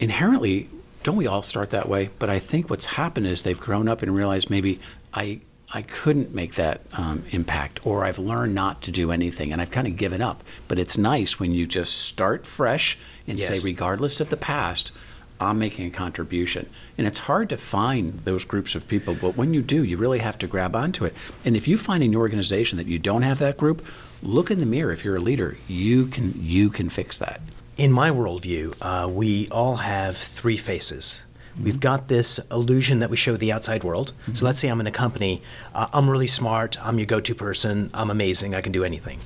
Inherently, 0.00 0.68
don't 1.02 1.16
we 1.16 1.26
all 1.26 1.42
start 1.42 1.70
that 1.70 1.88
way? 1.88 2.10
But 2.18 2.30
I 2.30 2.38
think 2.38 2.70
what's 2.70 2.86
happened 2.86 3.26
is 3.26 3.42
they've 3.42 3.58
grown 3.58 3.88
up 3.88 4.02
and 4.02 4.14
realized 4.14 4.50
maybe 4.50 4.80
I. 5.12 5.40
I 5.72 5.82
couldn't 5.82 6.34
make 6.34 6.54
that 6.54 6.80
um, 6.92 7.24
impact, 7.30 7.86
or 7.86 8.04
I've 8.04 8.18
learned 8.18 8.54
not 8.54 8.80
to 8.82 8.90
do 8.90 9.10
anything, 9.10 9.52
and 9.52 9.60
I've 9.60 9.70
kind 9.70 9.86
of 9.86 9.96
given 9.96 10.22
up. 10.22 10.42
But 10.66 10.78
it's 10.78 10.96
nice 10.96 11.38
when 11.38 11.52
you 11.52 11.66
just 11.66 11.98
start 12.04 12.46
fresh 12.46 12.96
and 13.26 13.38
Yes. 13.38 13.60
say, 13.60 13.64
regardless 13.64 14.18
of 14.20 14.30
the 14.30 14.36
past, 14.38 14.92
I'm 15.40 15.58
making 15.58 15.86
a 15.86 15.90
contribution. 15.90 16.68
And 16.96 17.06
it's 17.06 17.20
hard 17.20 17.48
to 17.50 17.56
find 17.56 18.20
those 18.24 18.44
groups 18.44 18.74
of 18.74 18.88
people, 18.88 19.14
but 19.14 19.36
when 19.36 19.54
you 19.54 19.62
do, 19.62 19.84
you 19.84 19.96
really 19.96 20.18
have 20.18 20.38
to 20.38 20.46
grab 20.46 20.74
onto 20.74 21.04
it. 21.04 21.14
And 21.44 21.54
if 21.54 21.68
you 21.68 21.78
find 21.78 22.02
in 22.02 22.12
your 22.12 22.22
organization 22.22 22.76
that 22.78 22.86
you 22.86 22.98
don't 22.98 23.22
have 23.22 23.38
that 23.38 23.56
group, 23.56 23.84
look 24.22 24.50
in 24.50 24.58
the 24.60 24.66
mirror. 24.66 24.90
If 24.90 25.04
you're 25.04 25.16
a 25.16 25.20
leader, 25.20 25.56
you 25.68 26.06
can 26.06 26.34
you 26.42 26.70
can 26.70 26.88
fix 26.88 27.18
that. 27.18 27.40
In 27.76 27.92
my 27.92 28.10
worldview, 28.10 28.76
uh, 28.82 29.08
we 29.08 29.48
all 29.50 29.76
have 29.76 30.16
three 30.16 30.56
faces. 30.56 31.22
We've 31.62 31.80
got 31.80 32.08
this 32.08 32.38
illusion 32.50 33.00
that 33.00 33.10
we 33.10 33.16
show 33.16 33.36
the 33.36 33.52
outside 33.52 33.84
world. 33.84 34.12
So 34.32 34.46
let's 34.46 34.60
say 34.60 34.68
I'm 34.68 34.80
in 34.80 34.86
a 34.86 34.92
company, 34.92 35.42
uh, 35.74 35.88
I'm 35.92 36.08
really 36.08 36.26
smart, 36.26 36.78
I'm 36.84 36.98
your 36.98 37.06
go 37.06 37.20
to 37.20 37.34
person, 37.34 37.90
I'm 37.94 38.10
amazing, 38.10 38.54
I 38.54 38.60
can 38.60 38.72
do 38.72 38.84
anything. 38.84 39.18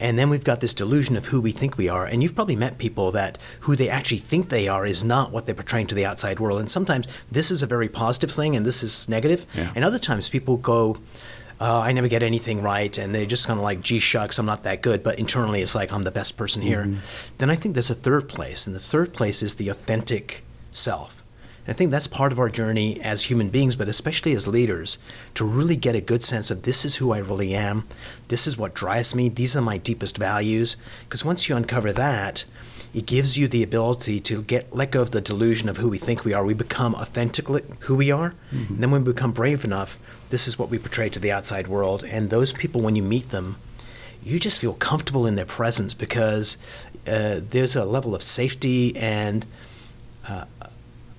And 0.00 0.16
then 0.16 0.30
we've 0.30 0.44
got 0.44 0.60
this 0.60 0.74
delusion 0.74 1.16
of 1.16 1.26
who 1.26 1.40
we 1.40 1.50
think 1.50 1.76
we 1.76 1.88
are. 1.88 2.04
And 2.04 2.22
you've 2.22 2.34
probably 2.34 2.54
met 2.54 2.78
people 2.78 3.10
that 3.12 3.36
who 3.60 3.74
they 3.74 3.88
actually 3.88 4.18
think 4.18 4.48
they 4.48 4.68
are 4.68 4.86
is 4.86 5.02
not 5.02 5.32
what 5.32 5.46
they're 5.46 5.56
portraying 5.56 5.88
to 5.88 5.94
the 5.94 6.04
outside 6.04 6.38
world. 6.38 6.60
And 6.60 6.70
sometimes 6.70 7.08
this 7.30 7.50
is 7.50 7.62
a 7.62 7.66
very 7.66 7.88
positive 7.88 8.30
thing 8.30 8.54
and 8.54 8.64
this 8.64 8.84
is 8.84 9.08
negative. 9.08 9.44
Yeah. 9.54 9.72
And 9.74 9.84
other 9.84 9.98
times 9.98 10.28
people 10.28 10.56
go, 10.56 10.98
uh, 11.60 11.80
I 11.80 11.90
never 11.90 12.06
get 12.06 12.22
anything 12.22 12.62
right, 12.62 12.96
and 12.96 13.12
they're 13.12 13.26
just 13.26 13.48
kind 13.48 13.58
of 13.58 13.64
like, 13.64 13.80
gee 13.80 13.98
shucks, 13.98 14.38
I'm 14.38 14.46
not 14.46 14.62
that 14.62 14.80
good, 14.80 15.02
but 15.02 15.18
internally 15.18 15.60
it's 15.60 15.74
like 15.74 15.92
I'm 15.92 16.04
the 16.04 16.12
best 16.12 16.36
person 16.36 16.62
here. 16.62 17.00
Then 17.38 17.50
I 17.50 17.56
think 17.56 17.74
there's 17.74 17.90
a 17.90 17.96
third 17.96 18.28
place, 18.28 18.64
and 18.64 18.76
the 18.76 18.80
third 18.80 19.12
place 19.12 19.42
is 19.42 19.56
the 19.56 19.68
authentic 19.68 20.44
self. 20.70 21.17
I 21.68 21.74
think 21.74 21.90
that's 21.90 22.06
part 22.06 22.32
of 22.32 22.38
our 22.38 22.48
journey 22.48 22.98
as 23.02 23.24
human 23.24 23.50
beings, 23.50 23.76
but 23.76 23.88
especially 23.88 24.32
as 24.32 24.48
leaders, 24.48 24.96
to 25.34 25.44
really 25.44 25.76
get 25.76 25.94
a 25.94 26.00
good 26.00 26.24
sense 26.24 26.50
of 26.50 26.62
this 26.62 26.84
is 26.84 26.96
who 26.96 27.12
I 27.12 27.18
really 27.18 27.54
am, 27.54 27.84
this 28.28 28.46
is 28.46 28.56
what 28.56 28.74
drives 28.74 29.14
me, 29.14 29.28
these 29.28 29.54
are 29.54 29.60
my 29.60 29.76
deepest 29.76 30.16
values. 30.16 30.76
Because 31.04 31.26
once 31.26 31.48
you 31.48 31.56
uncover 31.56 31.92
that, 31.92 32.46
it 32.94 33.04
gives 33.04 33.36
you 33.36 33.48
the 33.48 33.62
ability 33.62 34.18
to 34.20 34.42
get 34.42 34.74
let 34.74 34.92
go 34.92 35.02
of 35.02 35.10
the 35.10 35.20
delusion 35.20 35.68
of 35.68 35.76
who 35.76 35.90
we 35.90 35.98
think 35.98 36.24
we 36.24 36.32
are. 36.32 36.42
We 36.44 36.54
become 36.54 36.94
authentically 36.94 37.62
who 37.80 37.94
we 37.94 38.10
are. 38.10 38.34
And 38.68 38.82
then 38.82 38.90
when 38.90 39.04
we 39.04 39.12
become 39.12 39.32
brave 39.32 39.62
enough, 39.62 39.98
this 40.30 40.48
is 40.48 40.58
what 40.58 40.70
we 40.70 40.78
portray 40.78 41.10
to 41.10 41.20
the 41.20 41.30
outside 41.30 41.68
world. 41.68 42.02
And 42.02 42.30
those 42.30 42.54
people, 42.54 42.80
when 42.80 42.96
you 42.96 43.02
meet 43.02 43.28
them, 43.28 43.56
you 44.22 44.40
just 44.40 44.58
feel 44.58 44.72
comfortable 44.72 45.26
in 45.26 45.36
their 45.36 45.44
presence 45.44 45.92
because 45.92 46.56
uh, 47.06 47.40
there's 47.42 47.76
a 47.76 47.84
level 47.84 48.14
of 48.14 48.22
safety 48.22 48.96
and 48.96 49.44
uh, 50.26 50.46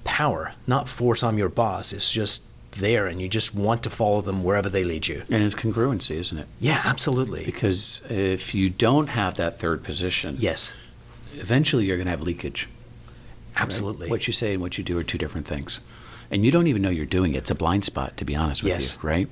power, 0.10 0.54
not 0.68 0.90
force. 0.90 1.24
I'm 1.24 1.38
your 1.38 1.50
boss. 1.50 1.94
It's 1.94 2.12
just 2.12 2.44
there, 2.72 3.06
and 3.08 3.22
you 3.22 3.30
just 3.30 3.54
want 3.56 3.84
to 3.84 3.90
follow 3.90 4.22
them 4.22 4.44
wherever 4.44 4.70
they 4.70 4.84
lead 4.84 5.08
you. 5.08 5.22
And 5.32 5.44
it's 5.44 5.56
congruency, 5.56 6.16
isn't 6.16 6.38
it? 6.38 6.48
Yeah, 6.60 6.82
absolutely. 6.84 7.46
Because 7.46 8.02
if 8.10 8.54
you 8.56 8.70
don't 8.70 9.08
have 9.08 9.36
that 9.36 9.58
third 9.60 9.84
position, 9.84 10.36
Yes, 10.40 10.74
eventually 11.36 11.86
you're 11.86 11.98
going 11.98 12.06
to 12.08 12.12
have 12.12 12.22
leakage. 12.24 12.68
right? 13.56 13.62
absolutely. 13.62 14.10
What 14.10 14.26
you 14.28 14.34
say 14.34 14.54
and 14.54 14.62
what 14.62 14.78
you 14.78 14.84
do 14.84 14.98
are 14.98 15.04
two 15.04 15.18
different 15.18 15.48
things. 15.48 15.80
And 16.32 16.44
you 16.46 16.52
don't 16.52 16.68
even 16.68 16.82
know 16.82 16.90
you're 16.92 17.06
doing 17.08 17.34
it. 17.34 17.38
It's 17.40 17.52
a 17.52 17.56
blind 17.56 17.86
spot, 17.86 18.18
to 18.18 18.26
be 18.26 18.36
honest 18.36 18.64
with 18.64 18.72
Yes. 18.74 18.98
you, 19.02 19.08
right? 19.10 19.28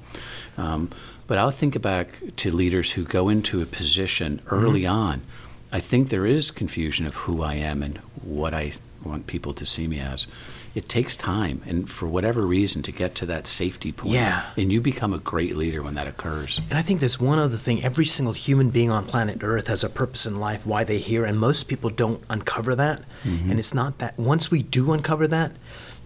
Um, 0.58 0.90
but 1.28 1.38
I'll 1.38 1.52
think 1.52 1.80
back 1.82 2.20
to 2.38 2.52
leaders 2.52 2.92
who 2.94 3.04
go 3.04 3.30
into 3.30 3.62
a 3.62 3.66
position 3.66 4.42
early 4.48 4.82
Mm-hmm. 4.84 4.94
on. 4.94 5.22
I 5.72 5.80
think 5.80 6.10
there 6.10 6.26
is 6.26 6.52
confusion 6.52 7.06
of 7.06 7.16
who 7.16 7.42
I 7.42 7.56
am 7.56 7.84
and 7.84 7.98
what 8.22 8.54
I 8.54 8.74
want 9.04 9.28
people 9.28 9.54
to 9.54 9.66
see 9.66 9.88
me 9.88 10.00
as. 10.00 10.28
It 10.76 10.88
takes 10.88 11.16
time, 11.16 11.64
and 11.66 11.90
for 11.90 12.08
whatever 12.08 12.46
reason, 12.46 12.84
to 12.84 12.92
get 12.92 13.16
to 13.16 13.26
that 13.26 13.48
safety 13.48 13.92
point. 13.92 14.14
Yeah. 14.14 14.44
And 14.56 14.72
you 14.72 14.80
become 14.80 15.12
a 15.12 15.18
great 15.18 15.56
leader 15.56 15.82
when 15.82 15.96
that 15.96 16.08
occurs. 16.08 16.62
And 16.70 16.78
I 16.78 16.84
think 16.84 17.00
there's 17.00 17.20
one 17.20 17.40
other 17.40 17.58
thing. 17.58 17.84
Every 17.84 18.06
single 18.06 18.34
human 18.34 18.70
being 18.70 18.92
on 18.92 19.06
planet 19.06 19.40
Earth 19.42 19.68
has 19.68 19.84
a 19.84 19.90
purpose 19.90 20.26
in 20.28 20.40
life, 20.40 20.68
why 20.68 20.84
they're 20.84 21.00
here, 21.00 21.26
and 21.26 21.40
most 21.40 21.68
people 21.68 21.90
don't 21.90 22.22
uncover 22.30 22.76
that. 22.76 23.02
Mm-hmm. 23.24 23.50
And 23.50 23.60
it's 23.60 23.74
not 23.74 23.98
that. 23.98 24.20
Once 24.20 24.52
we 24.52 24.62
do 24.62 24.92
uncover 24.92 25.28
that, 25.30 25.54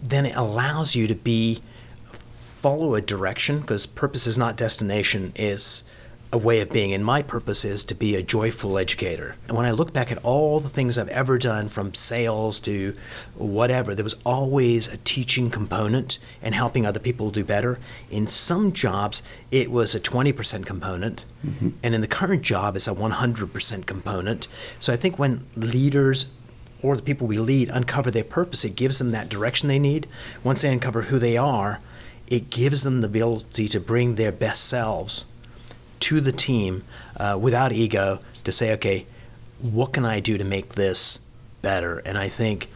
then 0.01 0.25
it 0.25 0.35
allows 0.35 0.95
you 0.95 1.05
to 1.07 1.15
be 1.15 1.59
follow 2.13 2.95
a 2.95 3.01
direction 3.01 3.59
because 3.59 3.85
purpose 3.85 4.25
is 4.25 4.37
not 4.37 4.55
destination. 4.55 5.33
Is 5.35 5.83
a 6.33 6.37
way 6.37 6.61
of 6.61 6.71
being. 6.71 6.93
And 6.93 7.03
my 7.03 7.21
purpose 7.21 7.65
is 7.65 7.83
to 7.85 7.95
be 7.95 8.15
a 8.15 8.23
joyful 8.23 8.77
educator. 8.77 9.35
And 9.47 9.57
when 9.57 9.65
I 9.65 9.71
look 9.71 9.91
back 9.91 10.11
at 10.11 10.23
all 10.23 10.59
the 10.59 10.69
things 10.69 10.97
I've 10.97 11.09
ever 11.09 11.37
done, 11.37 11.67
from 11.67 11.93
sales 11.93 12.59
to 12.61 12.95
whatever, 13.35 13.93
there 13.93 14.03
was 14.03 14.15
always 14.25 14.87
a 14.87 14.97
teaching 14.97 15.49
component 15.49 16.19
and 16.41 16.55
helping 16.55 16.85
other 16.85 16.99
people 16.99 17.31
do 17.31 17.43
better. 17.43 17.79
In 18.09 18.27
some 18.27 18.71
jobs, 18.71 19.21
it 19.51 19.71
was 19.71 19.93
a 19.93 19.99
20% 19.99 20.65
component. 20.65 21.25
Mm-hmm. 21.45 21.69
And 21.83 21.95
in 21.95 22.01
the 22.01 22.07
current 22.07 22.43
job, 22.43 22.75
it's 22.75 22.87
a 22.87 22.93
100% 22.93 23.85
component. 23.85 24.47
So 24.79 24.93
I 24.93 24.95
think 24.95 25.19
when 25.19 25.45
leaders 25.55 26.27
or 26.81 26.95
the 26.95 27.03
people 27.03 27.27
we 27.27 27.37
lead 27.37 27.69
uncover 27.69 28.09
their 28.09 28.23
purpose, 28.23 28.63
it 28.63 28.75
gives 28.75 28.99
them 28.99 29.11
that 29.11 29.29
direction 29.29 29.67
they 29.67 29.79
need. 29.79 30.07
Once 30.43 30.61
they 30.61 30.71
uncover 30.71 31.03
who 31.03 31.19
they 31.19 31.37
are, 31.37 31.79
it 32.27 32.49
gives 32.49 32.83
them 32.83 33.01
the 33.01 33.07
ability 33.07 33.67
to 33.67 33.79
bring 33.79 34.15
their 34.15 34.31
best 34.31 34.65
selves 34.65 35.25
to 36.01 36.21
the 36.21 36.31
team 36.31 36.83
uh, 37.17 37.37
without 37.39 37.71
ego 37.71 38.19
to 38.43 38.51
say, 38.51 38.71
okay, 38.73 39.05
what 39.59 39.93
can 39.93 40.05
I 40.05 40.19
do 40.19 40.37
to 40.37 40.43
make 40.43 40.75
this 40.75 41.19
better? 41.61 41.99
And 41.99 42.17
I 42.17 42.29
think 42.29 42.69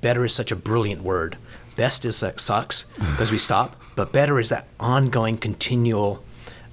better 0.00 0.24
is 0.24 0.34
such 0.34 0.52
a 0.52 0.56
brilliant 0.56 1.02
word. 1.02 1.36
Best 1.76 2.04
is 2.04 2.20
that 2.20 2.40
sucks 2.40 2.84
because 2.98 3.30
we 3.30 3.38
stop, 3.38 3.80
but 3.96 4.12
better 4.12 4.38
is 4.38 4.48
that 4.48 4.68
ongoing, 4.78 5.38
continual 5.38 6.22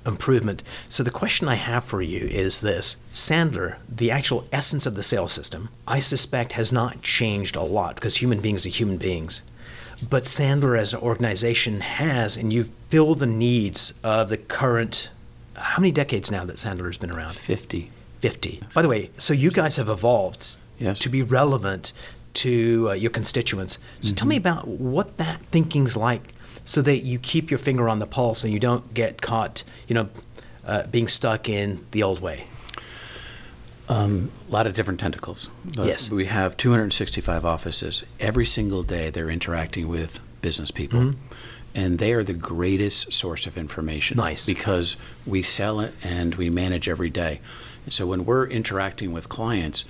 improvement. 0.05 0.63
So 0.87 1.03
the 1.03 1.11
question 1.11 1.47
I 1.47 1.55
have 1.55 1.83
for 1.83 2.01
you 2.01 2.25
is 2.27 2.61
this 2.61 2.97
Sandler, 3.11 3.77
the 3.87 4.11
actual 4.11 4.47
essence 4.51 4.85
of 4.85 4.95
the 4.95 5.03
sales 5.03 5.31
system, 5.31 5.69
I 5.87 5.99
suspect 5.99 6.53
has 6.53 6.71
not 6.71 7.01
changed 7.01 7.55
a 7.55 7.61
lot 7.61 7.95
because 7.95 8.17
human 8.17 8.41
beings 8.41 8.65
are 8.65 8.69
human 8.69 8.97
beings. 8.97 9.43
But 10.09 10.23
Sandler 10.23 10.79
as 10.79 10.93
an 10.93 11.01
organization 11.01 11.81
has, 11.81 12.37
and 12.37 12.53
you've 12.53 12.71
filled 12.89 13.19
the 13.19 13.25
needs 13.25 13.93
of 14.03 14.29
the 14.29 14.37
current. 14.37 15.09
How 15.59 15.79
many 15.81 15.91
decades 15.91 16.31
now 16.31 16.45
that 16.45 16.55
Sandler 16.57 16.85
has 16.87 16.97
been 16.97 17.11
around? 17.11 17.35
50. 17.35 17.91
50. 18.19 18.61
By 18.73 18.81
the 18.81 18.87
way, 18.89 19.11
so 19.17 19.33
you 19.33 19.51
guys 19.51 19.75
have 19.77 19.89
evolved 19.89 20.57
Yes. 20.77 20.99
to 20.99 21.09
be 21.09 21.21
relevant 21.21 21.91
to 22.35 22.89
uh, 22.89 22.93
your 22.93 23.11
constituents. 23.11 23.79
So 23.99 24.13
tell 24.13 24.27
me 24.27 24.37
about 24.37 24.67
what 24.67 25.17
that 25.17 25.41
thinking's 25.51 25.97
like 25.97 26.33
so 26.63 26.81
that 26.83 26.99
you 26.99 27.19
keep 27.19 27.49
your 27.51 27.57
finger 27.57 27.89
on 27.89 27.99
the 27.99 28.05
pulse 28.07 28.43
and 28.43 28.53
you 28.53 28.59
don't 28.59 28.93
get 28.93 29.21
caught, 29.21 29.63
you 29.87 29.95
know, 29.95 30.09
uh, 30.65 30.83
being 30.87 31.07
stuck 31.07 31.49
in 31.49 31.85
the 31.91 32.03
old 32.03 32.21
way. 32.21 32.45
Um, 33.89 34.31
a 34.47 34.51
lot 34.51 34.67
of 34.67 34.75
different 34.75 34.99
tentacles. 34.99 35.49
But 35.75 35.87
Yes. 35.87 36.11
We 36.11 36.25
have 36.27 36.55
265 36.57 37.43
offices. 37.43 38.03
Every 38.19 38.45
single 38.45 38.83
day, 38.83 39.09
they're 39.09 39.31
interacting 39.31 39.87
with 39.87 40.19
business 40.41 40.69
people. 40.71 40.99
Mm-hmm. 40.99 41.19
And 41.75 41.99
they 41.99 42.13
are 42.13 42.23
the 42.23 42.33
greatest 42.33 43.13
source 43.13 43.45
of 43.47 43.57
information. 43.57 44.17
Nice. 44.17 44.45
Because 44.45 44.97
we 45.25 45.41
sell 45.43 45.79
it 45.79 45.93
and 46.03 46.35
we 46.35 46.49
manage 46.49 46.89
every 46.89 47.09
day. 47.09 47.39
And 47.85 47.93
so 47.93 48.07
when 48.07 48.25
we're 48.25 48.47
interacting 48.47 49.13
with 49.13 49.29
clients, 49.29 49.85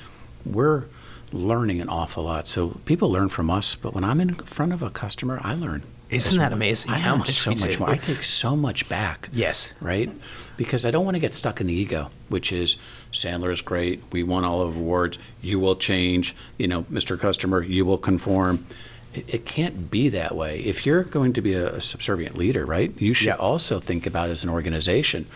we're 0.45 0.86
learning 1.31 1.79
an 1.81 1.89
awful 1.89 2.24
lot. 2.24 2.48
So 2.48 2.79
people 2.86 3.09
learn 3.12 3.29
from 3.29 3.50
us, 3.50 3.75
but 3.75 3.93
when 3.93 4.03
I'm 4.03 4.19
in 4.19 4.36
front 4.36 4.74
of 4.74 4.81
a 4.81 4.89
customer, 4.89 5.39
I 5.43 5.53
learn. 5.53 5.83
Isn't 6.09 6.39
that 6.39 6.51
amazing 6.51 6.91
I 6.91 6.98
how 6.98 7.12
learn 7.12 7.19
much 7.19 7.29
so 7.29 7.51
much 7.51 7.74
do? 7.74 7.79
more. 7.79 7.89
I 7.91 7.95
take 7.98 8.24
so 8.24 8.55
much 8.55 8.89
back 8.89 9.29
Yes. 9.31 9.75
right? 9.79 10.09
Because 10.57 10.83
I 10.83 10.89
don't 10.91 11.05
want 11.05 11.13
to 11.15 11.19
get 11.19 11.36
stuck 11.36 11.62
in 11.62 11.67
the 11.67 11.74
ego, 11.74 12.09
which 12.29 12.51
is 12.51 12.77
Sandler 13.12 13.51
is 13.51 13.62
great. 13.62 14.01
We 14.12 14.24
won 14.24 14.43
all 14.43 14.62
of 14.62 14.74
the 14.74 14.79
awards. 14.79 15.19
You 15.41 15.59
will 15.59 15.75
change. 15.75 16.36
You 16.57 16.67
know, 16.67 16.81
Mr. 16.83 17.17
Customer, 17.19 17.62
you 17.62 17.86
will 17.86 18.00
conform. 18.00 18.65
It, 19.27 19.45
can't 19.45 19.89
be 19.91 20.09
that 20.09 20.35
way. 20.35 20.59
If 20.61 20.85
you're 20.85 21.03
going 21.03 21.33
to 21.33 21.41
be 21.41 21.53
a, 21.53 21.75
a 21.75 21.81
subservient 21.81 22.38
leader, 22.38 22.65
right, 22.65 22.93
you 22.99 23.13
should 23.13 23.27
Yeah. 23.27 23.35
also 23.35 23.79
think 23.79 24.05
about 24.05 24.29
as 24.29 24.43
an 24.43 24.49
organization. 24.49 25.27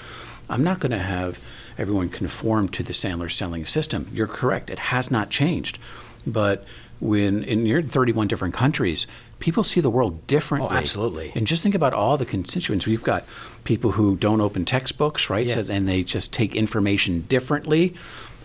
I'm 0.50 0.64
not 0.64 0.80
going 0.80 0.92
to 0.92 0.98
have 1.00 1.40
everyone 1.78 2.10
conform 2.10 2.70
to 2.70 2.84
the 2.84 2.94
Sandler 2.94 3.32
selling 3.32 3.66
system. 3.66 4.08
You're 4.14 4.28
correct. 4.28 4.70
It 4.70 4.80
has 4.80 5.10
not 5.10 5.30
changed. 5.30 5.80
But 6.26 6.66
when 7.04 7.44
in 7.44 7.66
you're 7.66 7.80
in 7.80 7.88
31 7.88 8.28
different 8.28 8.54
countries, 8.54 9.06
people 9.40 9.64
see 9.64 9.82
the 9.82 9.90
world 9.90 10.26
differently. 10.28 10.70
Oh, 10.72 10.78
absolutely. 10.78 11.32
And 11.36 11.46
just 11.46 11.62
think 11.62 11.76
about 11.76 11.94
all 11.94 12.18
the 12.18 12.26
constituents. 12.26 12.88
We've 12.88 13.04
got 13.04 13.26
people 13.66 13.92
who 13.92 14.16
don't 14.16 14.40
open 14.42 14.64
textbooks, 14.66 15.30
right? 15.30 15.46
Yes. 15.46 15.68
So, 15.68 15.74
and 15.74 15.88
they 15.88 16.04
just 16.04 16.32
take 16.34 16.56
information 16.56 17.22
differently, 17.28 17.94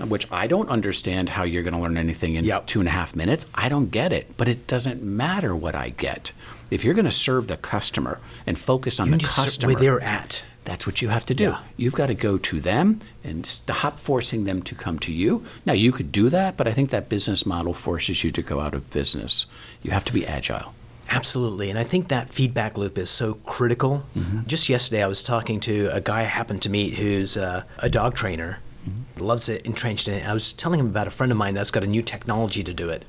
which 0.07 0.27
I 0.33 0.47
don't 0.49 0.69
understand 0.69 1.29
how 1.31 1.45
you're 1.45 1.63
going 1.63 1.75
to 1.75 1.81
learn 1.81 1.97
anything 1.97 2.35
in 2.35 2.45
Yep. 2.45 2.67
two 2.67 2.81
and 2.81 2.89
a 2.89 2.93
half 2.93 3.15
minutes. 3.15 3.47
I 3.55 3.69
don't 3.69 3.91
get 3.91 4.13
it. 4.13 4.37
But 4.37 4.49
it 4.49 4.67
doesn't 4.67 5.03
matter 5.03 5.55
what 5.55 5.75
I 5.75 5.91
get. 5.91 6.33
If 6.71 6.85
you're 6.85 6.95
going 6.95 7.05
to 7.07 7.11
serve 7.11 7.47
the 7.47 7.57
customer 7.57 8.21
and 8.47 8.59
focus 8.59 9.01
on 9.01 9.07
You 9.07 9.13
the 9.13 9.17
need 9.19 9.25
to 9.27 9.33
serve 9.33 9.45
customer, 9.47 9.73
where 9.73 9.81
they're 9.81 10.01
at. 10.03 10.45
that's 10.67 10.87
what 10.87 11.01
you 11.01 11.09
have 11.09 11.25
to 11.27 11.35
do. 11.35 11.45
Yeah. 11.45 11.63
You've 11.79 11.95
got 11.95 12.07
to 12.09 12.15
go 12.15 12.37
to 12.37 12.61
them 12.61 13.01
and 13.25 13.47
stop 13.47 13.99
forcing 13.99 14.45
them 14.45 14.61
to 14.63 14.75
come 14.75 14.99
to 15.01 15.13
you. 15.13 15.43
Now, 15.65 15.73
you 15.73 15.93
could 15.93 16.13
do 16.13 16.29
that, 16.29 16.59
but 16.59 16.69
I 16.69 16.73
think 16.73 16.91
that 16.91 17.09
business 17.09 17.47
model 17.47 17.73
forces 17.73 18.23
you 18.23 18.31
to 18.33 18.43
go 18.49 18.61
out 18.61 18.75
of 18.75 18.91
business. 18.91 19.47
You 19.83 19.91
have 19.91 20.05
to 20.07 20.13
be 20.13 20.27
agile. 20.27 20.75
Absolutely. 21.11 21.71
And 21.71 21.79
I 21.79 21.85
think 21.85 22.09
that 22.09 22.29
feedback 22.29 22.77
loop 22.77 22.99
is 22.99 23.09
so 23.09 23.35
critical. 23.35 24.05
Mm-hmm. 24.17 24.47
Just 24.47 24.69
yesterday, 24.69 25.03
I 25.03 25.07
was 25.07 25.23
talking 25.23 25.59
to 25.61 25.89
a 25.93 26.01
guy 26.01 26.21
I 26.21 26.25
happened 26.25 26.63
to 26.63 26.71
meet 26.71 26.95
who's 26.95 27.37
uh, 27.37 27.63
a 27.79 27.89
dog 27.89 28.15
trainer, 28.15 28.59
mm-hmm. 28.87 29.25
loves 29.25 29.49
it, 29.49 29.65
entrenched 29.65 30.09
in 30.09 30.15
it. 30.15 30.29
I 30.29 30.35
was 30.35 30.53
telling 30.53 30.81
him 30.81 30.87
about 30.87 31.07
a 31.07 31.11
friend 31.11 31.33
of 31.33 31.39
mine 31.39 31.55
that's 31.55 31.71
got 31.71 31.83
a 31.83 31.87
new 31.87 32.03
technology 32.03 32.63
to 32.63 32.75
do 32.75 32.91
it. 32.91 33.05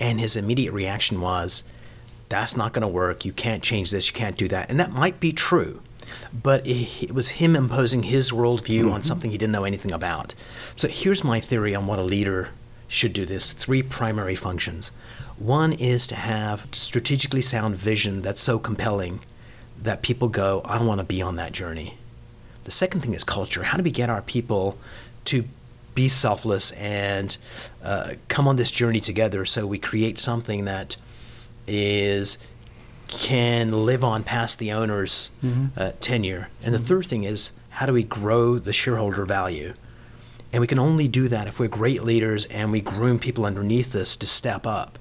And 0.00 0.18
his 0.20 0.36
immediate 0.36 0.72
reaction 0.72 1.20
was, 1.20 1.64
that's 2.30 2.56
not 2.56 2.72
going 2.72 2.82
to 2.82 2.88
work. 2.88 3.26
You 3.26 3.32
can't 3.32 3.62
change 3.62 3.90
this. 3.90 4.08
You 4.08 4.14
can't 4.14 4.38
do 4.38 4.48
that. 4.48 4.70
And 4.70 4.80
that 4.80 4.92
might 4.92 5.20
be 5.20 5.32
true. 5.32 5.82
But 6.32 6.66
it, 6.66 7.02
it 7.02 7.12
was 7.12 7.28
him 7.28 7.54
imposing 7.56 8.04
his 8.04 8.32
worldview 8.32 8.84
on 8.84 8.86
mm-hmm. 8.86 9.00
something 9.02 9.30
he 9.30 9.38
didn't 9.38 9.52
know 9.52 9.64
anything 9.64 9.92
about. 9.92 10.34
So 10.76 10.88
here's 10.88 11.22
my 11.22 11.40
theory 11.40 11.74
on 11.74 11.86
what 11.86 11.98
a 11.98 12.02
leader 12.02 12.50
should 12.94 13.12
do 13.12 13.26
this 13.26 13.50
three 13.50 13.82
primary 13.82 14.36
functions. 14.36 14.92
One 15.36 15.72
is 15.72 16.06
to 16.06 16.14
have 16.14 16.66
strategically 16.72 17.42
sound 17.42 17.76
vision 17.76 18.22
that's 18.22 18.40
so 18.40 18.58
compelling 18.58 19.20
that 19.82 20.02
people 20.02 20.28
go, 20.28 20.62
I 20.64 20.82
want 20.82 21.00
to 21.00 21.04
be 21.04 21.20
on 21.20 21.36
that 21.36 21.52
journey. 21.52 21.98
The 22.64 22.70
second 22.70 23.00
thing 23.00 23.12
is 23.14 23.24
culture. 23.24 23.64
How 23.64 23.76
do 23.76 23.82
we 23.82 23.90
get 23.90 24.08
our 24.08 24.22
people 24.22 24.78
to 25.26 25.44
be 25.94 26.08
selfless 26.08 26.72
and 26.72 27.36
uh, 27.82 28.14
come 28.28 28.48
on 28.48 28.56
this 28.56 28.70
journey 28.70 29.00
together 29.00 29.44
so 29.44 29.66
we 29.66 29.78
create 29.78 30.18
something 30.18 30.64
that 30.64 30.96
is 31.66 32.38
can 33.08 33.84
live 33.86 34.02
on 34.02 34.24
past 34.24 34.58
the 34.58 34.72
owner's 34.72 35.30
uh, 35.76 35.92
tenure. 36.00 36.48
And 36.64 36.74
the 36.74 36.78
third 36.78 37.06
thing 37.06 37.24
is 37.24 37.52
how 37.70 37.86
do 37.86 37.92
we 37.92 38.02
grow 38.02 38.58
the 38.58 38.72
shareholder 38.72 39.24
value? 39.24 39.74
And 40.54 40.60
we 40.60 40.68
can 40.68 40.78
only 40.78 41.08
do 41.08 41.26
that 41.26 41.48
if 41.48 41.58
we're 41.58 41.66
great 41.66 42.04
leaders 42.04 42.44
and 42.44 42.70
we 42.70 42.80
groom 42.80 43.18
people 43.18 43.44
underneath 43.44 43.92
us 43.96 44.14
to 44.14 44.24
step 44.28 44.68
up. 44.68 45.00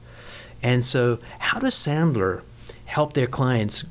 And 0.63 0.83
so, 0.83 1.19
how 1.37 1.59
does 1.59 1.75
Sandler 1.75 2.41
help 2.85 3.13
their 3.13 3.27
clients 3.27 3.83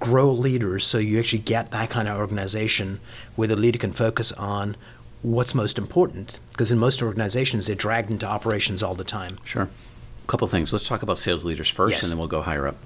grow 0.00 0.30
leaders 0.30 0.84
so 0.84 0.98
you 0.98 1.18
actually 1.18 1.38
get 1.38 1.70
that 1.70 1.88
kind 1.88 2.08
of 2.08 2.18
organization 2.18 3.00
where 3.36 3.48
the 3.48 3.56
leader 3.56 3.78
can 3.78 3.92
focus 3.92 4.32
on 4.32 4.76
what's 5.22 5.54
most 5.54 5.78
important? 5.78 6.40
Because 6.50 6.70
in 6.70 6.78
most 6.78 7.02
organizations, 7.02 7.68
they're 7.68 7.74
dragged 7.74 8.10
into 8.10 8.26
operations 8.26 8.82
all 8.82 8.94
the 8.94 9.02
time. 9.02 9.38
Sure. 9.46 9.62
A 9.62 10.26
couple 10.26 10.46
things. 10.46 10.74
Let's 10.74 10.86
talk 10.86 11.02
about 11.02 11.16
sales 11.18 11.42
leaders 11.42 11.70
first, 11.70 11.94
Yes. 11.94 12.02
and 12.02 12.10
then 12.12 12.18
we'll 12.18 12.28
go 12.28 12.42
higher 12.42 12.66
up. 12.66 12.76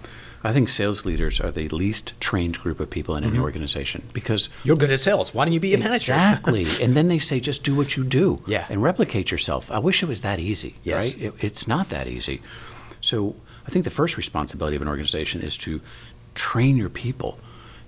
I 0.43 0.53
think 0.53 0.69
sales 0.69 1.05
leaders 1.05 1.41
are 1.41 1.51
the 1.51 1.69
least 1.69 2.19
trained 2.21 2.59
group 2.59 2.81
of 2.81 2.89
people 2.89 3.15
in 3.17 3.25
any 3.25 3.35
mm-hmm. 3.35 3.43
organization 3.43 4.09
because 4.13 4.49
You're 4.65 4.77
good 4.77 4.91
at 4.91 5.01
sales. 5.01 5.35
Why 5.35 5.45
don't 5.45 5.53
you 5.53 5.61
be 5.61 5.75
a 5.75 5.79
manager? 5.79 6.13
Exactly. 6.13 6.67
and 6.83 6.97
then 6.97 7.09
they 7.09 7.19
say, 7.19 7.41
just 7.41 7.63
do 7.63 7.75
what 7.75 7.97
you 7.97 8.05
do 8.05 8.39
Yeah. 8.47 8.67
and 8.71 8.83
replicate 8.83 9.31
yourself. 9.31 9.71
I 9.71 9.79
wish 9.79 10.03
it 10.03 10.07
was 10.07 10.23
that 10.23 10.39
easy, 10.39 10.77
Yes. 10.83 11.15
right? 11.15 11.23
It, 11.25 11.35
it's 11.41 11.69
not 11.69 11.91
that 11.91 12.09
easy. 12.09 12.41
So 13.03 13.37
I 13.67 13.71
think 13.71 13.85
the 13.85 13.91
first 13.91 14.17
responsibility 14.17 14.77
of 14.77 14.83
an 14.83 14.89
organization 14.89 15.43
is 15.43 15.59
to 15.59 15.81
train 16.35 16.77
your 16.77 16.91
people 16.91 17.39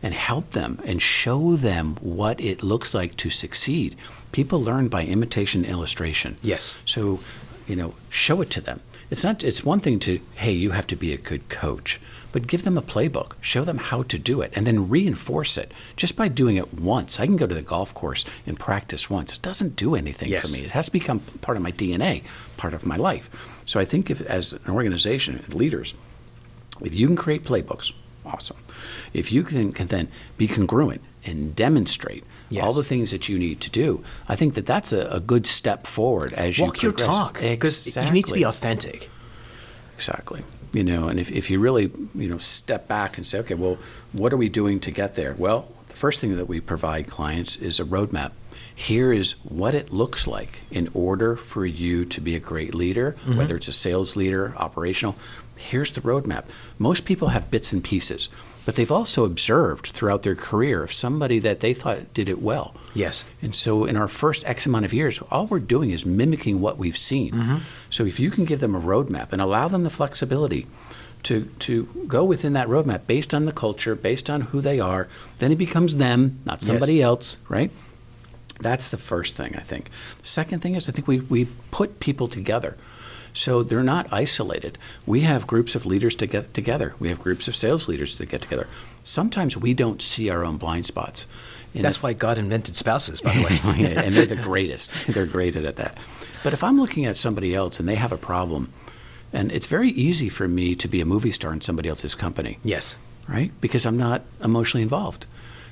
and 0.03 0.13
help 0.15 0.51
them 0.51 0.81
and 0.85 1.01
show 1.01 1.55
them 1.55 1.97
what 2.01 2.41
it 2.41 2.63
looks 2.63 2.93
like 2.93 3.17
to 3.17 3.31
succeed. 3.31 3.95
People 4.33 4.61
learn 4.61 4.89
by 4.89 5.05
imitation 5.05 5.65
illustration. 5.65 6.37
Yes. 6.43 6.79
So, 6.85 7.21
you 7.69 7.77
know, 7.77 7.95
show 8.11 8.41
it 8.41 8.51
to 8.51 8.61
them. 8.61 8.81
It's 9.11 9.23
not 9.23 9.45
it's 9.45 9.65
one 9.65 9.81
thing 9.81 9.99
to, 10.01 10.21
hey, 10.35 10.53
you 10.53 10.71
have 10.73 10.87
to 10.89 10.97
be 10.97 11.13
a 11.13 11.19
good 11.19 11.49
coach, 11.49 12.01
but 12.33 12.47
give 12.47 12.65
them 12.65 12.77
a 12.79 12.83
playbook. 12.83 13.33
Show 13.41 13.63
them 13.65 13.79
how 13.79 14.03
to 14.05 14.19
do 14.19 14.41
it 14.41 14.53
and 14.57 14.67
then 14.67 14.89
reinforce 14.89 15.57
it 15.59 15.71
just 15.97 16.17
by 16.17 16.29
doing 16.29 16.57
it 16.57 16.75
once. 16.75 17.21
I 17.21 17.27
can 17.27 17.37
go 17.37 17.47
to 17.47 17.55
the 17.55 17.63
golf 17.63 17.95
course 17.95 18.25
and 18.47 18.59
practice 18.59 19.09
once. 19.11 19.35
It 19.37 19.43
doesn't 19.43 19.77
do 19.77 19.95
anything 19.95 20.29
Yes. 20.31 20.51
for 20.51 20.57
me. 20.59 20.65
It 20.65 20.71
has 20.73 20.87
to 20.87 20.93
become 20.93 21.21
part 21.43 21.57
of 21.57 21.63
my 21.63 21.71
DNA, 21.73 22.23
part 22.57 22.75
of 22.75 22.85
my 22.87 22.97
life. 22.97 23.29
So 23.65 23.79
I 23.79 23.85
think 23.85 24.11
if 24.11 24.21
as 24.23 24.55
an 24.55 24.71
organization, 24.73 25.43
and 25.45 25.55
leaders, 25.55 25.95
if 26.81 26.95
you 26.95 27.07
can 27.07 27.17
create 27.17 27.45
playbooks, 27.45 27.93
awesome. 28.25 28.57
If 29.13 29.31
you 29.31 29.43
can, 29.43 29.73
can 29.73 29.89
then 29.89 30.09
be 30.37 30.49
congruent 30.49 31.03
and 31.25 31.55
demonstrate 31.55 32.25
Yes. 32.51 32.65
all 32.65 32.73
the 32.75 32.83
things 32.85 33.13
that 33.13 33.29
you 33.31 33.39
need 33.39 33.61
to 33.63 33.71
do, 33.71 34.05
I 34.29 34.37
think 34.37 34.55
that 34.55 34.67
that's 34.67 34.93
a, 34.93 35.07
a 35.11 35.21
good 35.21 35.47
step 35.47 35.87
forward 35.87 36.33
as 36.35 36.59
you 36.59 36.65
Walk 36.65 36.83
your 36.83 36.93
talk. 36.93 37.41
Because 37.41 37.97
you 37.97 38.11
need 38.11 38.27
to 38.27 38.35
be 38.35 38.43
authentic. 38.45 39.09
Exactly. 39.97 40.43
You 40.73 40.85
know, 40.85 41.09
and 41.09 41.21
if, 41.21 41.31
if 41.31 41.51
you 41.51 41.59
really, 41.61 41.93
you 42.15 42.29
know, 42.29 42.39
step 42.39 42.89
back 42.89 43.19
and 43.19 43.27
say, 43.27 43.39
okay, 43.41 43.55
well, 43.55 43.77
what 44.13 44.33
are 44.33 44.39
we 44.39 44.49
doing 44.49 44.81
to 44.81 44.91
get 44.91 45.17
there? 45.17 45.35
Well, 45.37 45.69
the 45.89 45.95
first 45.95 46.21
thing 46.21 46.35
that 46.37 46.49
we 46.49 46.61
provide 46.61 47.07
clients 47.09 47.57
is 47.57 47.79
a 47.79 47.85
roadmap. 47.85 48.33
Here 48.75 49.13
is 49.13 49.33
what 49.45 49.75
it 49.75 49.93
looks 49.93 50.27
like 50.27 50.61
in 50.71 50.89
order 50.95 51.37
for 51.37 51.67
you 51.67 52.07
to 52.07 52.21
be 52.23 52.35
a 52.35 52.41
great 52.41 52.75
leader, 52.75 53.13
mm-hmm. 53.13 53.37
whether 53.37 53.57
it's 53.57 53.69
a 53.69 53.73
sales 53.73 54.17
leader, 54.17 54.55
operational. 54.57 55.17
Here's 55.57 55.93
the 55.93 56.01
roadmap. 56.01 56.45
Most 56.79 57.05
people 57.05 57.29
have 57.29 57.51
bits 57.51 57.73
and 57.73 57.85
pieces, 57.85 58.31
but 58.65 58.77
they've 58.77 58.93
also 58.93 59.25
observed 59.25 59.87
throughout 59.89 60.23
their 60.23 60.35
career 60.37 60.87
somebody 60.89 61.39
that 61.41 61.61
they 61.61 61.75
thought 61.75 62.15
did 62.15 62.29
it 62.29 62.41
well. 62.41 62.75
Yes. 62.95 63.25
And 63.41 63.55
so, 63.55 63.85
in 63.85 63.97
our 63.97 64.09
first 64.09 64.45
X 64.47 64.67
amount 64.67 64.85
of 64.85 64.93
years, 64.93 65.21
all 65.31 65.47
we're 65.47 65.59
doing 65.59 65.91
is 65.91 66.07
mimicking 66.07 66.61
what 66.61 66.79
we've 66.79 66.97
seen. 66.97 67.33
Mm-hmm. 67.33 67.57
So, 67.91 68.05
if 68.05 68.21
you 68.21 68.31
can 68.31 68.45
give 68.45 68.61
them 68.61 68.75
a 68.75 68.81
roadmap 68.81 69.33
and 69.33 69.41
allow 69.43 69.69
them 69.69 69.83
the 69.83 69.91
flexibility 69.91 70.67
to, 71.25 71.45
to 71.61 71.85
go 72.07 72.25
within 72.25 72.53
that 72.55 72.69
roadmap 72.69 73.07
based 73.07 73.35
on 73.35 73.45
the 73.45 73.53
culture, 73.53 73.95
based 73.95 74.29
on 74.29 74.41
who 74.43 74.61
they 74.61 74.81
are, 74.81 75.09
then 75.39 75.53
it 75.53 75.57
becomes 75.57 75.97
them, 75.97 76.41
not 76.45 76.63
somebody 76.63 76.95
Yes. 76.95 77.05
else, 77.05 77.39
right? 77.49 77.71
That's 78.61 78.89
the 78.89 78.97
first 78.99 79.35
thing, 79.35 79.57
I 79.57 79.61
think. 79.61 79.91
The 80.21 80.27
second 80.29 80.61
thing 80.61 80.77
is, 80.77 80.89
I 80.89 80.93
think 80.93 81.09
we, 81.09 81.21
we 81.21 81.47
put 81.71 81.99
people 82.01 82.29
together. 82.29 82.77
So 83.35 83.63
they're 83.63 83.83
not 83.83 84.13
isolated. 84.13 84.79
We 85.07 85.21
have 85.21 85.47
groups 85.47 85.75
of 85.75 85.87
leaders 85.87 86.15
to 86.17 86.27
get 86.27 86.53
together. 86.53 86.95
We 86.99 87.09
have 87.09 87.21
groups 87.21 87.49
of 87.49 87.57
sales 87.57 87.89
leaders 87.89 88.17
to 88.17 88.27
get 88.27 88.43
together. 88.43 88.67
Sometimes 89.05 89.57
we 89.57 89.75
don't 89.75 90.03
see 90.03 90.29
our 90.29 90.45
own 90.45 90.59
blind 90.59 90.87
spots. 90.87 91.27
And 91.75 91.85
That's 91.85 91.97
if, 91.97 92.03
why 92.03 92.13
God 92.13 92.37
invented 92.37 92.77
spouses, 92.77 93.21
by 93.23 93.35
the 93.35 93.43
way. 93.43 93.61
and 93.97 94.15
they're 94.15 94.27
the 94.27 94.37
greatest. 94.37 95.07
They're 95.07 95.27
great 95.27 95.57
at 95.57 95.77
that. 95.77 95.99
But 96.45 96.53
if 96.53 96.63
I'm 96.63 96.79
looking 96.79 97.07
at 97.07 97.17
somebody 97.17 97.55
else 97.55 97.81
and 97.81 97.89
they 97.89 97.95
have 97.95 98.13
a 98.13 98.19
problem, 98.19 98.73
and 99.33 99.51
it's 99.51 99.67
very 99.67 99.89
easy 99.91 100.29
for 100.29 100.47
me 100.47 100.75
to 100.75 100.89
be 100.89 101.01
a 101.01 101.07
movie 101.07 101.31
star 101.31 101.53
in 101.53 101.63
somebody 101.63 101.89
else's 101.89 102.15
company. 102.15 102.59
Yes. 102.63 102.99
Right? 103.27 103.53
Because 103.61 103.87
I'm 103.87 103.97
not 103.97 104.23
emotionally 104.43 104.83
involved. 104.83 105.27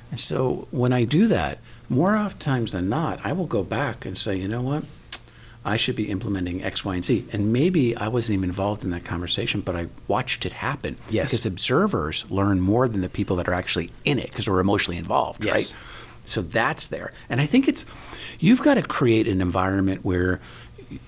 And 0.09 0.19
so 0.19 0.67
when 0.71 0.91
I 0.91 1.05
do 1.05 1.27
that, 1.27 1.59
more 1.89 2.15
often 2.15 2.39
times 2.39 2.71
than 2.71 2.89
not, 2.89 3.19
I 3.23 3.33
will 3.33 3.45
go 3.45 3.63
back 3.63 4.05
and 4.05 4.17
say, 4.17 4.35
you 4.35 4.47
know 4.47 4.61
what? 4.61 4.83
I 5.63 5.77
should 5.77 5.95
be 5.95 6.09
implementing 6.09 6.63
X, 6.63 6.83
Y, 6.83 6.95
and 6.95 7.05
Z. 7.05 7.25
And 7.31 7.53
maybe 7.53 7.95
I 7.95 8.07
wasn't 8.07 8.37
even 8.37 8.49
involved 8.49 8.83
in 8.83 8.89
that 8.91 9.05
conversation, 9.05 9.61
but 9.61 9.75
I 9.75 9.87
watched 10.07 10.45
it 10.45 10.53
happen. 10.53 10.97
Yes. 11.09 11.25
Because 11.25 11.45
observers 11.45 12.29
learn 12.31 12.61
more 12.61 12.87
than 12.87 13.01
the 13.01 13.09
people 13.09 13.35
that 13.35 13.47
are 13.47 13.53
actually 13.53 13.89
in 14.03 14.17
it 14.17 14.29
because 14.29 14.49
we're 14.49 14.59
emotionally 14.59 14.97
involved, 14.97 15.45
yes. 15.45 15.73
right? 15.73 15.81
So 16.25 16.41
that's 16.41 16.87
there. 16.87 17.13
And 17.29 17.41
I 17.41 17.45
think 17.45 17.67
it's, 17.67 17.85
you've 18.39 18.61
got 18.61 18.75
to 18.75 18.81
create 18.81 19.27
an 19.27 19.41
environment 19.41 20.03
where 20.03 20.39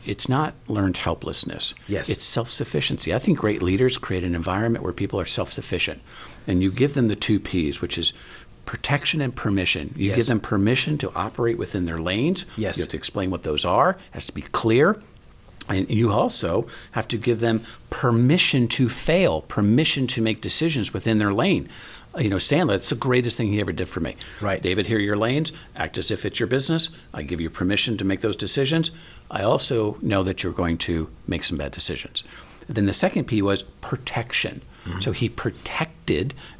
it's 0.05 0.29
not 0.29 0.53
learned 0.67 0.97
helplessness. 0.97 1.73
Yes. 1.87 2.09
It's 2.09 2.23
self 2.23 2.49
sufficiency. 2.49 3.13
I 3.13 3.19
think 3.19 3.37
great 3.37 3.61
leaders 3.61 3.97
create 3.97 4.23
an 4.23 4.35
environment 4.35 4.83
where 4.83 4.93
people 4.93 5.19
are 5.19 5.25
self 5.25 5.51
sufficient. 5.51 6.01
And 6.47 6.61
you 6.61 6.71
give 6.71 6.93
them 6.93 7.07
the 7.07 7.15
two 7.15 7.39
P's, 7.39 7.81
which 7.81 7.97
is 7.97 8.13
protection 8.65 9.21
and 9.21 9.35
permission. 9.35 9.93
You 9.95 10.09
yes. 10.09 10.15
give 10.15 10.25
them 10.27 10.39
permission 10.39 10.97
to 10.99 11.11
operate 11.15 11.57
within 11.57 11.85
their 11.85 11.99
lanes. 11.99 12.45
Yes. 12.57 12.77
You 12.77 12.83
have 12.83 12.91
to 12.91 12.97
explain 12.97 13.29
what 13.29 13.43
those 13.43 13.65
are. 13.65 13.91
It 13.91 13.97
has 14.11 14.25
to 14.27 14.33
be 14.33 14.41
clear. 14.41 15.01
And 15.69 15.89
you 15.89 16.11
also 16.11 16.67
have 16.91 17.07
to 17.09 17.17
give 17.17 17.39
them 17.39 17.63
permission 17.89 18.67
to 18.69 18.89
fail, 18.89 19.41
permission 19.41 20.07
to 20.07 20.21
make 20.21 20.41
decisions 20.41 20.93
within 20.93 21.19
their 21.19 21.31
lane. 21.31 21.69
You 22.17 22.29
know, 22.29 22.35
Sandler, 22.35 22.71
that's 22.71 22.89
the 22.89 22.95
greatest 22.95 23.37
thing 23.37 23.47
he 23.47 23.59
ever 23.59 23.71
did 23.71 23.89
for 23.89 23.99
me. 23.99 24.15
Right. 24.41 24.61
David, 24.61 24.87
here 24.87 24.97
are 24.97 25.01
your 25.01 25.17
lanes. 25.17 25.51
Act 25.75 25.97
as 25.97 26.11
if 26.11 26.25
it's 26.25 26.39
your 26.39 26.47
business. 26.47 26.89
I 27.13 27.23
give 27.23 27.41
you 27.41 27.49
permission 27.49 27.97
to 27.97 28.05
make 28.05 28.21
those 28.21 28.35
decisions. 28.35 28.91
I 29.31 29.41
also 29.43 29.97
know 30.01 30.21
that 30.23 30.43
you're 30.43 30.53
going 30.53 30.77
to 30.79 31.09
make 31.27 31.43
some 31.43 31.57
bad 31.57 31.71
decisions. 31.71 32.23
Then 32.67 32.85
the 32.85 32.93
second 32.93 33.25
P 33.25 33.41
was 33.41 33.63
protection. 33.63 34.61
Mm-hmm. 34.85 34.99
So 34.99 35.11
he 35.11 35.29
protected 35.29 36.02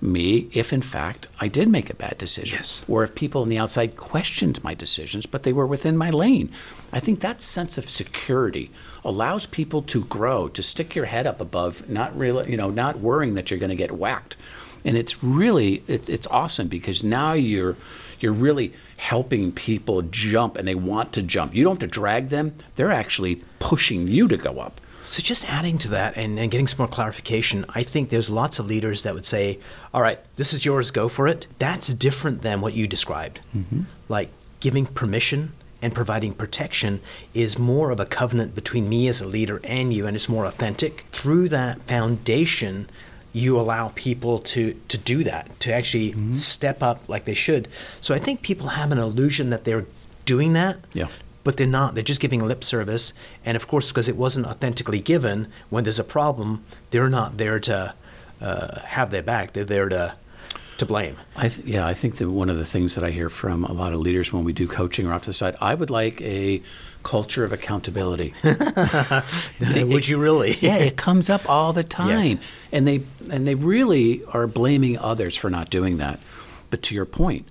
me 0.02 0.50
if, 0.54 0.74
in 0.74 0.82
fact, 0.82 1.28
I 1.40 1.48
did 1.48 1.68
make 1.68 1.90
a 1.90 1.96
bad 1.96 2.18
decision. 2.18 2.58
Yes. 2.58 2.84
Or 2.88 3.04
if 3.04 3.16
people 3.16 3.42
on 3.42 3.50
the 3.50 3.58
outside 3.58 3.98
questioned 3.98 4.64
my 4.64 4.74
decisions, 4.74 5.26
but 5.26 5.44
they 5.44 5.54
were 5.54 5.68
within 5.68 5.98
my 5.98 6.10
lane. 6.10 6.52
I 6.92 7.00
think 7.00 7.20
that 7.20 7.42
sense 7.42 7.78
of 7.78 7.90
security 7.90 8.72
allows 9.04 9.46
people 9.46 9.82
to 9.84 10.06
grow, 10.06 10.48
to 10.50 10.64
stick 10.64 10.96
your 10.96 11.06
head 11.06 11.28
up 11.28 11.42
above, 11.42 11.90
not 11.90 12.18
really, 12.18 12.50
you 12.50 12.58
know, 12.58 12.70
not 12.70 13.00
worrying 13.00 13.34
that 13.36 13.52
you're 13.52 13.60
going 13.60 13.70
to 13.70 13.76
get 13.76 13.92
whacked. 13.92 14.38
And 14.86 14.98
it's 14.98 15.24
really, 15.24 15.84
it, 15.88 16.10
it's 16.10 16.28
awesome 16.28 16.68
because 16.68 17.04
now 17.04 17.34
you're, 17.34 17.78
you're 18.20 18.34
really 18.34 18.74
helping 18.98 19.52
people 19.52 20.02
jump 20.04 20.58
and 20.58 20.68
they 20.68 20.76
want 20.76 21.14
to 21.14 21.22
jump. 21.22 21.56
You 21.56 21.64
don't 21.64 21.74
have 21.74 21.80
to 21.80 21.88
drag 21.88 22.30
them, 22.30 22.54
they're 22.76 22.92
actually 22.92 23.44
pushing 23.60 24.08
you 24.08 24.28
to 24.28 24.38
go 24.38 24.60
up. 24.60 24.82
So, 25.06 25.22
just 25.22 25.50
adding 25.50 25.78
to 25.80 25.90
that 25.90 26.16
and, 26.18 26.40
and, 26.40 26.50
getting 26.50 26.68
some 26.68 26.78
more 26.78 26.88
clarification, 26.88 27.66
I 27.70 27.84
think 27.84 28.10
there's 28.10 28.30
lots 28.30 28.60
of 28.60 28.66
leaders 28.66 29.04
that 29.04 29.14
would 29.14 29.26
say, 29.26 29.60
All 29.94 30.02
right, 30.02 30.20
this 30.36 30.54
is 30.54 30.66
yours, 30.66 30.92
go 30.92 31.10
for 31.10 31.28
it. 31.28 31.48
That's 31.60 31.94
different 31.94 32.42
than 32.42 32.62
what 32.62 32.74
you 32.74 32.88
described. 32.88 33.40
Mm-hmm. 33.56 33.82
Like 34.08 34.30
giving 34.60 34.86
permission 34.86 35.54
and 35.82 35.94
providing 35.94 36.34
protection 36.34 37.02
is 37.34 37.60
more 37.60 37.92
of 37.92 38.00
a 38.00 38.06
covenant 38.06 38.56
between 38.56 38.88
me 38.88 39.08
as 39.10 39.22
a 39.22 39.28
leader 39.28 39.60
and 39.66 39.94
you, 39.94 40.08
and 40.08 40.16
it's 40.16 40.30
more 40.30 40.46
authentic. 40.46 41.06
Through 41.12 41.50
that 41.50 41.82
foundation, 41.82 42.90
you 43.34 43.60
allow 43.60 43.90
people 43.90 44.40
to, 44.40 44.80
to 44.88 44.98
do 44.98 45.26
that, 45.26 45.60
to 45.60 45.74
actually 45.74 46.12
mm-hmm. 46.12 46.34
step 46.34 46.82
up 46.82 47.10
like 47.10 47.26
they 47.26 47.34
should. 47.34 47.68
So, 48.00 48.16
I 48.16 48.20
think 48.20 48.42
people 48.42 48.68
have 48.68 48.92
an 48.92 49.00
illusion 49.00 49.50
that 49.50 49.66
they're 49.66 49.86
doing 50.26 50.54
that. 50.54 50.78
Yeah 50.94 51.08
but 51.44 51.58
they're 51.58 51.68
not. 51.68 51.96
They're 51.96 52.04
just 52.04 52.22
giving 52.22 52.40
lip 52.46 52.64
service. 52.64 53.14
And 53.44 53.56
of 53.56 53.68
course, 53.68 53.90
because 53.90 54.08
it 54.08 54.16
wasn't 54.16 54.46
authentically 54.46 55.00
given, 55.00 55.48
when 55.70 55.84
there's 55.84 56.00
a 56.00 56.04
problem, 56.04 56.64
they're 56.90 57.10
not 57.10 57.38
there 57.38 57.60
to 57.62 57.94
uh, 58.42 58.80
have 58.82 59.12
their 59.12 59.24
back. 59.24 59.54
They're 59.54 59.64
there 59.64 59.90
to 59.90 60.16
to 60.78 60.86
blame. 60.86 61.18
I 61.36 61.50
th- 61.50 61.68
yeah, 61.68 61.86
I 61.86 61.94
think 61.94 62.16
that 62.18 62.30
one 62.30 62.50
of 62.50 62.58
the 62.58 62.66
things 62.66 62.96
that 62.96 63.04
I 63.04 63.12
hear 63.12 63.30
from 63.30 63.64
a 63.64 63.72
lot 63.72 63.94
of 63.94 64.00
leaders 64.00 64.34
when 64.34 64.44
we 64.44 64.54
do 64.54 64.68
coaching 64.68 65.08
or 65.08 65.14
off 65.14 65.22
to 65.24 65.30
the 65.30 65.34
side, 65.34 65.56
I 65.62 65.76
would 65.76 65.92
like 65.92 66.20
a 66.22 66.64
culture 67.04 67.44
of 67.44 67.52
accountability. 67.52 68.34
would 68.44 70.08
you 70.08 70.18
really? 70.18 70.54
yeah, 70.62 70.78
it 70.78 70.98
comes 70.98 71.30
up 71.30 71.50
all 71.50 71.74
the 71.74 71.84
time, 71.84 72.38
yes. 72.38 72.38
and 72.72 72.88
they 72.88 73.04
and 73.30 73.48
they 73.48 73.56
really 73.56 74.24
are 74.26 74.48
blaming 74.48 74.98
others 74.98 75.36
for 75.36 75.50
not 75.50 75.70
doing 75.70 75.98
that. 75.98 76.20
But 76.70 76.82
to 76.84 76.96
your 76.96 77.06
point, 77.06 77.48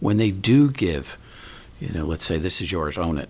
when 0.00 0.16
they 0.16 0.30
do 0.30 0.70
give 0.70 1.16
you 1.80 1.88
know, 1.90 2.04
let's 2.04 2.24
say 2.24 2.38
this 2.38 2.60
is 2.60 2.72
yours, 2.72 2.98
own 2.98 3.18
it. 3.18 3.28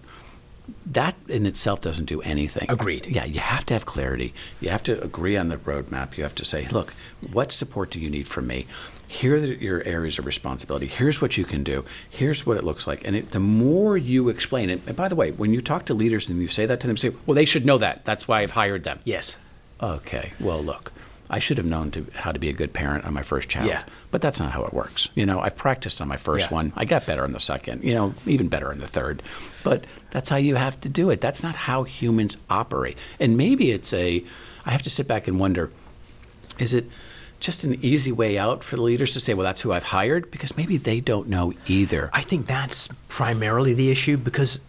That 0.87 1.14
in 1.28 1.44
itself 1.44 1.83
doesn't 1.83 2.07
do 2.07 2.22
anything. 2.22 2.66
Agreed. 2.70 3.07
Yeah, 3.07 3.24
you 3.24 3.40
have 3.40 3.66
to 3.66 3.74
have 3.74 3.85
clarity. 3.85 4.33
You 4.61 4.70
have 4.70 4.83
to 4.85 5.02
agree 5.02 5.37
on 5.37 5.48
the 5.48 5.59
roadmap. 5.59 6.16
You 6.16 6.22
have 6.22 6.35
to 6.37 6.44
say, 6.44 6.66
look, 6.68 6.94
what 7.33 7.52
support 7.52 7.90
do 7.90 8.00
you 8.00 8.09
need 8.09 8.28
from 8.28 8.46
me? 8.46 8.66
Here 9.07 9.35
are 9.35 9.44
your 9.44 9.83
areas 9.85 10.18
of 10.18 10.24
responsibility. 10.24 10.87
Here's 10.87 11.20
what 11.20 11.37
you 11.37 11.44
can 11.44 11.64
do. 11.64 11.85
Here's 12.09 12.46
what 12.46 12.57
it 12.57 12.64
looks 12.64 12.87
like. 12.87 13.07
And 13.07 13.14
it, 13.14 13.33
the 13.33 13.40
more 13.40 13.98
you 13.98 14.30
explain 14.30 14.70
it, 14.70 14.80
and 14.87 14.96
by 14.96 15.09
the 15.09 15.14
way, 15.14 15.33
when 15.33 15.52
you 15.52 15.61
talk 15.61 15.85
to 15.87 15.94
leaders 15.94 16.30
and 16.30 16.40
you 16.40 16.48
say 16.48 16.64
that 16.64 16.80
to 16.80 16.87
them, 16.87 16.96
say, 16.96 17.12
well, 17.26 17.35
they 17.35 17.44
should 17.44 17.66
know 17.66 17.78
that. 17.78 18.07
That's 18.07 18.26
why 18.26 18.40
I've 18.40 18.52
hired 18.52 18.85
them. 18.85 19.00
Yes. 19.04 19.38
Okay. 19.83 20.33
Well, 20.40 20.62
look, 20.62 20.92
I 21.35 21.40
should 21.40 21.59
have 21.59 21.66
known 21.66 21.90
to, 21.90 22.07
how 22.14 22.31
to 22.31 22.38
be 22.38 22.49
a 22.49 22.53
good 22.53 22.73
parent 22.73 23.05
on 23.05 23.12
my 23.12 23.23
first 23.23 23.49
child. 23.49 23.66
Yeah. 23.66 23.83
But 24.12 24.20
that's 24.20 24.38
not 24.38 24.53
how 24.53 24.62
it 24.66 24.73
works. 24.73 25.09
You 25.16 25.27
know, 25.27 25.40
I've 25.40 25.57
practiced 25.57 26.01
on 26.01 26.07
my 26.07 26.16
first 26.16 26.49
yeah. 26.49 26.55
one. 26.55 26.73
I 26.77 26.85
got 26.85 27.07
better 27.07 27.25
on 27.25 27.33
the 27.33 27.40
second, 27.40 27.83
you 27.83 27.92
know, 27.92 28.14
even 28.25 28.49
better 28.49 28.70
on 28.70 28.79
the 28.79 28.87
third. 28.87 29.20
But 29.64 29.83
that's 30.11 30.29
how 30.29 30.37
you 30.37 30.55
have 30.55 30.79
to 30.83 30.88
do 30.88 31.11
it. 31.11 31.20
That's 31.20 31.42
not 31.42 31.57
how 31.57 31.83
humans 31.83 32.37
operate. 32.49 32.97
And 33.18 33.37
maybe 33.37 33.73
it's 33.73 33.92
a, 33.92 34.23
I 34.64 34.70
have 34.70 34.83
to 34.83 34.90
sit 34.90 35.09
back 35.09 35.27
and 35.27 35.40
wonder, 35.40 35.73
is 36.61 36.73
it 36.73 36.85
just 37.40 37.64
an 37.64 37.85
easy 37.85 38.12
way 38.12 38.38
out 38.38 38.62
for 38.62 38.77
the 38.77 38.83
leaders 38.83 39.12
to 39.14 39.20
say, 39.20 39.35
well, 39.35 39.44
that's 39.44 39.61
who 39.61 39.73
I've 39.73 39.83
hired? 39.83 40.31
Because 40.31 40.57
maybe 40.57 40.77
they 40.77 41.01
don't 41.01 41.29
know 41.29 41.53
either. 41.66 42.11
I 42.12 42.23
think 42.23 42.47
that's 42.47 42.87
primarily 43.09 43.75
the 43.75 43.90
issue 43.90 44.16
because 44.18 44.61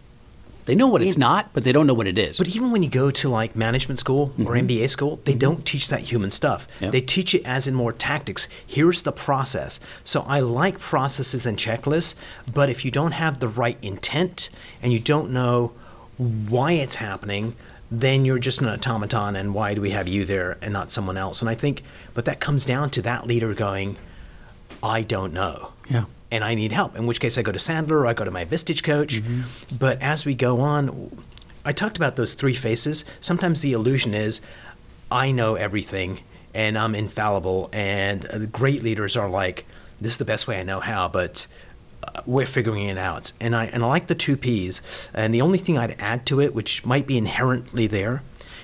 they 0.66 0.74
know 0.74 0.88
what 0.88 1.00
it's 1.00 1.16
not, 1.16 1.50
but 1.54 1.64
they 1.64 1.72
don't 1.72 1.86
know 1.86 1.94
what 1.94 2.08
it 2.08 2.18
is. 2.18 2.38
But 2.38 2.48
even 2.48 2.72
when 2.72 2.82
you 2.82 2.90
go 2.90 3.10
to 3.12 3.28
like 3.28 3.54
management 3.54 4.00
school 4.00 4.32
or 4.38 4.54
mm-hmm. 4.54 4.66
MBA 4.66 4.90
school, 4.90 5.20
they 5.24 5.32
mm-hmm. 5.32 5.38
don't 5.38 5.64
teach 5.64 5.88
that 5.88 6.00
human 6.00 6.32
stuff. 6.32 6.66
Yep. 6.80 6.92
They 6.92 7.00
teach 7.00 7.34
it 7.34 7.42
as 7.44 7.68
in 7.68 7.74
more 7.74 7.92
tactics. 7.92 8.48
Here's 8.66 9.02
the 9.02 9.12
process. 9.12 9.78
So 10.02 10.22
I 10.22 10.40
like 10.40 10.80
processes 10.80 11.46
and 11.46 11.56
checklists, 11.56 12.16
but 12.52 12.68
if 12.68 12.84
you 12.84 12.90
don't 12.90 13.12
have 13.12 13.38
the 13.38 13.48
right 13.48 13.78
intent 13.80 14.50
and 14.82 14.92
you 14.92 14.98
don't 14.98 15.30
know 15.30 15.72
why 16.18 16.72
it's 16.72 16.96
happening, 16.96 17.54
then 17.88 18.24
you're 18.24 18.40
just 18.40 18.60
an 18.60 18.68
automaton 18.68 19.36
and 19.36 19.54
why 19.54 19.72
do 19.72 19.80
we 19.80 19.90
have 19.90 20.08
you 20.08 20.24
there 20.24 20.58
and 20.60 20.72
not 20.72 20.90
someone 20.90 21.16
else? 21.16 21.40
And 21.40 21.48
I 21.48 21.54
think 21.54 21.84
but 22.12 22.24
that 22.24 22.40
comes 22.40 22.64
down 22.64 22.90
to 22.90 23.02
that 23.02 23.26
leader 23.26 23.54
going, 23.54 23.96
I 24.82 25.02
don't 25.02 25.32
know. 25.32 25.72
Yeah 25.88 26.06
and 26.30 26.44
I 26.44 26.54
need 26.54 26.72
help. 26.72 26.96
In 26.96 27.06
which 27.06 27.20
case, 27.20 27.38
I 27.38 27.42
go 27.42 27.52
to 27.52 27.58
Sandler 27.58 27.92
or 27.92 28.06
I 28.06 28.14
go 28.14 28.24
to 28.24 28.30
my 28.30 28.44
Vistage 28.44 28.82
coach. 28.82 29.16
Mm-hmm. 29.16 29.76
But 29.78 30.00
as 30.02 30.26
we 30.26 30.34
go 30.34 30.60
on, 30.60 31.10
I 31.64 31.72
talked 31.72 31.96
about 31.96 32.16
those 32.16 32.34
three 32.34 32.54
faces. 32.54 33.04
Sometimes 33.20 33.60
the 33.60 33.72
illusion 33.72 34.14
is 34.14 34.40
I 35.10 35.30
know 35.30 35.54
everything 35.54 36.20
and 36.54 36.78
I'm 36.78 36.94
infallible, 36.94 37.68
and 37.70 38.22
the 38.22 38.46
great 38.46 38.82
leaders 38.82 39.14
are 39.14 39.28
like, 39.28 39.66
this 40.00 40.12
is 40.12 40.18
the 40.18 40.24
best 40.24 40.48
way 40.48 40.58
I 40.58 40.62
know 40.62 40.80
how, 40.80 41.06
but 41.06 41.46
uh, 42.02 42.22
we're 42.24 42.46
figuring 42.46 42.84
it 42.88 42.96
out. 42.96 43.32
And 43.40 43.54
I 43.54 43.66
and 43.66 43.84
I 43.84 43.86
like 43.86 44.06
the 44.06 44.14
two 44.14 44.38
P's. 44.38 44.80
And 45.12 45.34
the 45.34 45.42
only 45.42 45.58
thing 45.58 45.76
I'd 45.76 45.96
add 45.98 46.24
to 46.26 46.40
it, 46.40 46.54
which 46.54 46.84
might 46.86 47.06
be 47.06 47.18
inherently 47.18 47.86
there, 47.86 48.22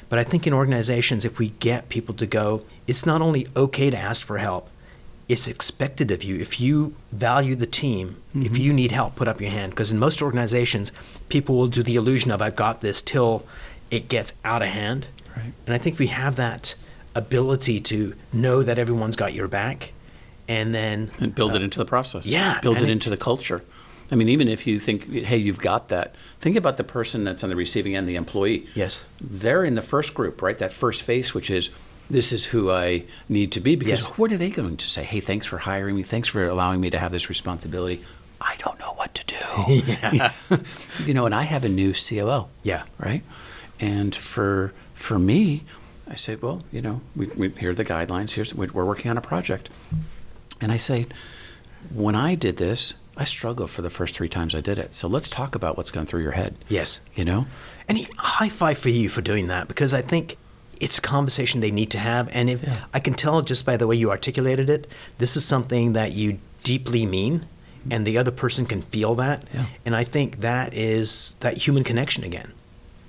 but 0.09 0.19
I 0.19 0.25
think 0.25 0.47
in 0.47 0.55
organizations, 0.55 1.27
if 1.27 1.39
we 1.39 1.51
get 1.51 1.91
people 1.91 2.15
to 2.15 2.27
go, 2.27 2.63
it's 2.87 3.05
not 3.05 3.21
only 3.21 3.47
okay 3.55 3.91
to 3.91 3.97
ask 3.97 4.25
for 4.25 4.39
help, 4.39 4.69
it's 5.33 5.49
expected 5.49 6.11
of 6.11 6.23
you. 6.23 6.39
If 6.39 6.61
you 6.61 6.95
value 7.11 7.55
the 7.55 7.67
team, 7.67 8.17
mm-hmm. 8.29 8.43
if 8.45 8.59
you 8.59 8.71
need 8.71 8.93
help, 8.93 9.17
put 9.17 9.29
up 9.29 9.41
your 9.41 9.51
hand. 9.51 9.73
Because 9.73 9.91
in 9.91 9.99
most 9.99 10.21
organizations, 10.21 10.93
people 11.31 11.57
will 11.57 11.69
do 11.69 11.83
the 11.83 11.97
illusion 11.97 12.31
of 12.31 12.43
I've 12.43 12.55
got 12.55 12.83
this 12.83 13.01
till 13.01 13.47
it 13.91 14.09
gets 14.09 14.35
out 14.45 14.61
of 14.61 14.69
hand. 14.69 15.09
Right. 15.35 15.55
And 15.65 15.75
I 15.75 15.79
think 15.79 15.99
we 15.99 16.09
have 16.09 16.37
that 16.37 16.75
ability 17.15 17.81
to 17.81 18.15
know 18.31 18.63
that 18.63 18.79
everyone's 18.79 19.17
got 19.17 19.33
your 19.33 19.49
back, 19.49 19.93
and 20.49 20.75
then 20.75 21.11
and 21.19 21.35
build 21.35 21.53
uh, 21.53 21.55
it 21.55 21.63
into 21.63 21.79
the 21.79 21.87
process. 21.87 22.27
Yeah, 22.27 22.61
build 22.61 22.77
it, 22.77 22.83
it 22.83 22.91
into 22.91 23.09
the 23.09 23.17
culture. 23.17 23.63
I 24.11 24.15
mean, 24.15 24.29
even 24.29 24.49
if 24.49 24.67
you 24.67 24.79
think, 24.79 25.11
hey, 25.11 25.39
you've 25.39 25.61
got 25.61 25.89
that, 25.89 26.15
think 26.41 26.57
about 26.57 26.77
the 26.77 26.85
person 26.85 27.25
that's 27.25 27.43
on 27.43 27.49
the 27.49 27.57
receiving 27.57 27.97
end, 27.97 28.07
the 28.07 28.17
employee. 28.17 28.67
Yes. 28.75 29.07
They're 29.19 29.65
in 29.65 29.77
the 29.77 29.83
first 29.83 30.13
group, 30.13 30.43
right? 30.43 30.59
That 30.59 30.75
first 30.75 31.03
face, 31.03 31.33
which 31.33 31.51
is 31.51 31.71
this 32.11 32.33
is 32.33 32.47
who 32.47 32.71
I 32.71 33.05
need 33.29 33.53
to 33.53 33.61
be. 33.61 33.77
Because 33.77 34.03
yes. 34.03 34.19
what 34.19 34.33
are 34.33 34.37
they 34.37 34.51
going 34.51 34.77
to 34.77 34.87
say? 34.87 35.03
Hey, 35.03 35.21
thanks 35.21 35.47
for 35.47 35.59
hiring 35.59 35.97
me. 35.97 36.03
Thanks 36.03 36.29
for 36.29 36.47
allowing 36.47 36.81
me 36.81 36.91
to 36.91 36.99
have 36.99 37.13
this 37.13 37.29
responsibility. 37.29 38.03
I 38.41 38.57
don't 38.59 38.79
know 38.79 38.93
what 38.95 39.15
to 39.15 39.25
do. 39.27 39.75
yeah. 40.13 40.33
you 41.07 41.15
know, 41.15 41.27
and 41.27 41.35
I 41.35 41.43
have 41.43 41.65
a 41.65 41.69
new 41.69 41.93
COO. 41.95 42.47
Yeah. 42.63 42.85
Right? 42.99 43.23
And 43.81 44.15
for 44.15 44.73
for 44.95 45.19
me, 45.19 45.65
I 46.09 46.17
say, 46.17 46.37
well, 46.37 46.63
you 46.71 46.83
know, 46.83 47.01
we, 47.17 47.27
we 47.29 47.49
here 47.51 47.71
are 47.71 47.75
the 47.75 47.85
guidelines. 47.85 48.33
Here's 48.33 48.55
we're 48.55 48.85
working 48.85 49.11
on 49.11 49.17
a 49.17 49.23
project, 49.23 49.69
and 50.61 50.71
I 50.71 50.77
say, 50.77 51.07
when 51.93 52.15
I 52.15 52.35
did 52.35 52.57
this, 52.59 52.95
I 53.17 53.25
struggled 53.25 53.71
for 53.71 53.83
the 53.83 53.91
first 53.91 54.17
three 54.17 54.29
times 54.29 54.55
I 54.55 54.61
did 54.61 54.79
it. 54.79 54.95
So 54.95 55.09
let's 55.09 55.29
talk 55.29 55.55
about 55.55 55.77
what's 55.77 55.91
going 55.91 56.07
through 56.07 56.23
your 56.23 56.33
head. 56.33 56.55
Yes. 56.69 57.01
You 57.15 57.25
know, 57.25 57.47
And 57.89 57.99
high 58.17 58.49
five 58.49 58.79
for 58.79 58.89
you 58.89 59.09
for 59.09 59.21
doing 59.21 59.49
that 59.49 59.69
because 59.69 59.93
I 59.93 60.03
think 60.03 60.37
it's 60.83 60.99
a 60.99 61.01
conversation 61.01 61.61
they 61.61 61.71
need 61.71 61.91
to 61.93 61.99
have. 61.99 62.29
And 62.33 62.51
if 62.51 62.63
Yeah. 62.63 62.77
I 62.93 63.01
can 63.01 63.15
tell 63.15 63.41
just 63.43 63.65
by 63.65 63.77
the 63.77 63.87
way 63.87 63.97
you 63.97 64.11
articulated 64.11 64.69
it, 64.69 64.91
this 65.19 65.37
is 65.37 65.45
something 65.45 65.93
that 65.95 66.13
you 66.13 66.39
deeply 66.65 67.07
mean, 67.07 67.47
and 67.91 68.07
the 68.07 68.19
other 68.19 68.31
person 68.33 68.67
can 68.67 68.83
feel 68.83 69.15
that. 69.15 69.45
Yeah. 69.55 69.67
And 69.87 69.95
I 69.97 70.05
think 70.05 70.41
that 70.41 70.75
is 70.75 71.35
that 71.41 71.57
human 71.67 71.85
connection 71.85 72.25
again. 72.25 72.53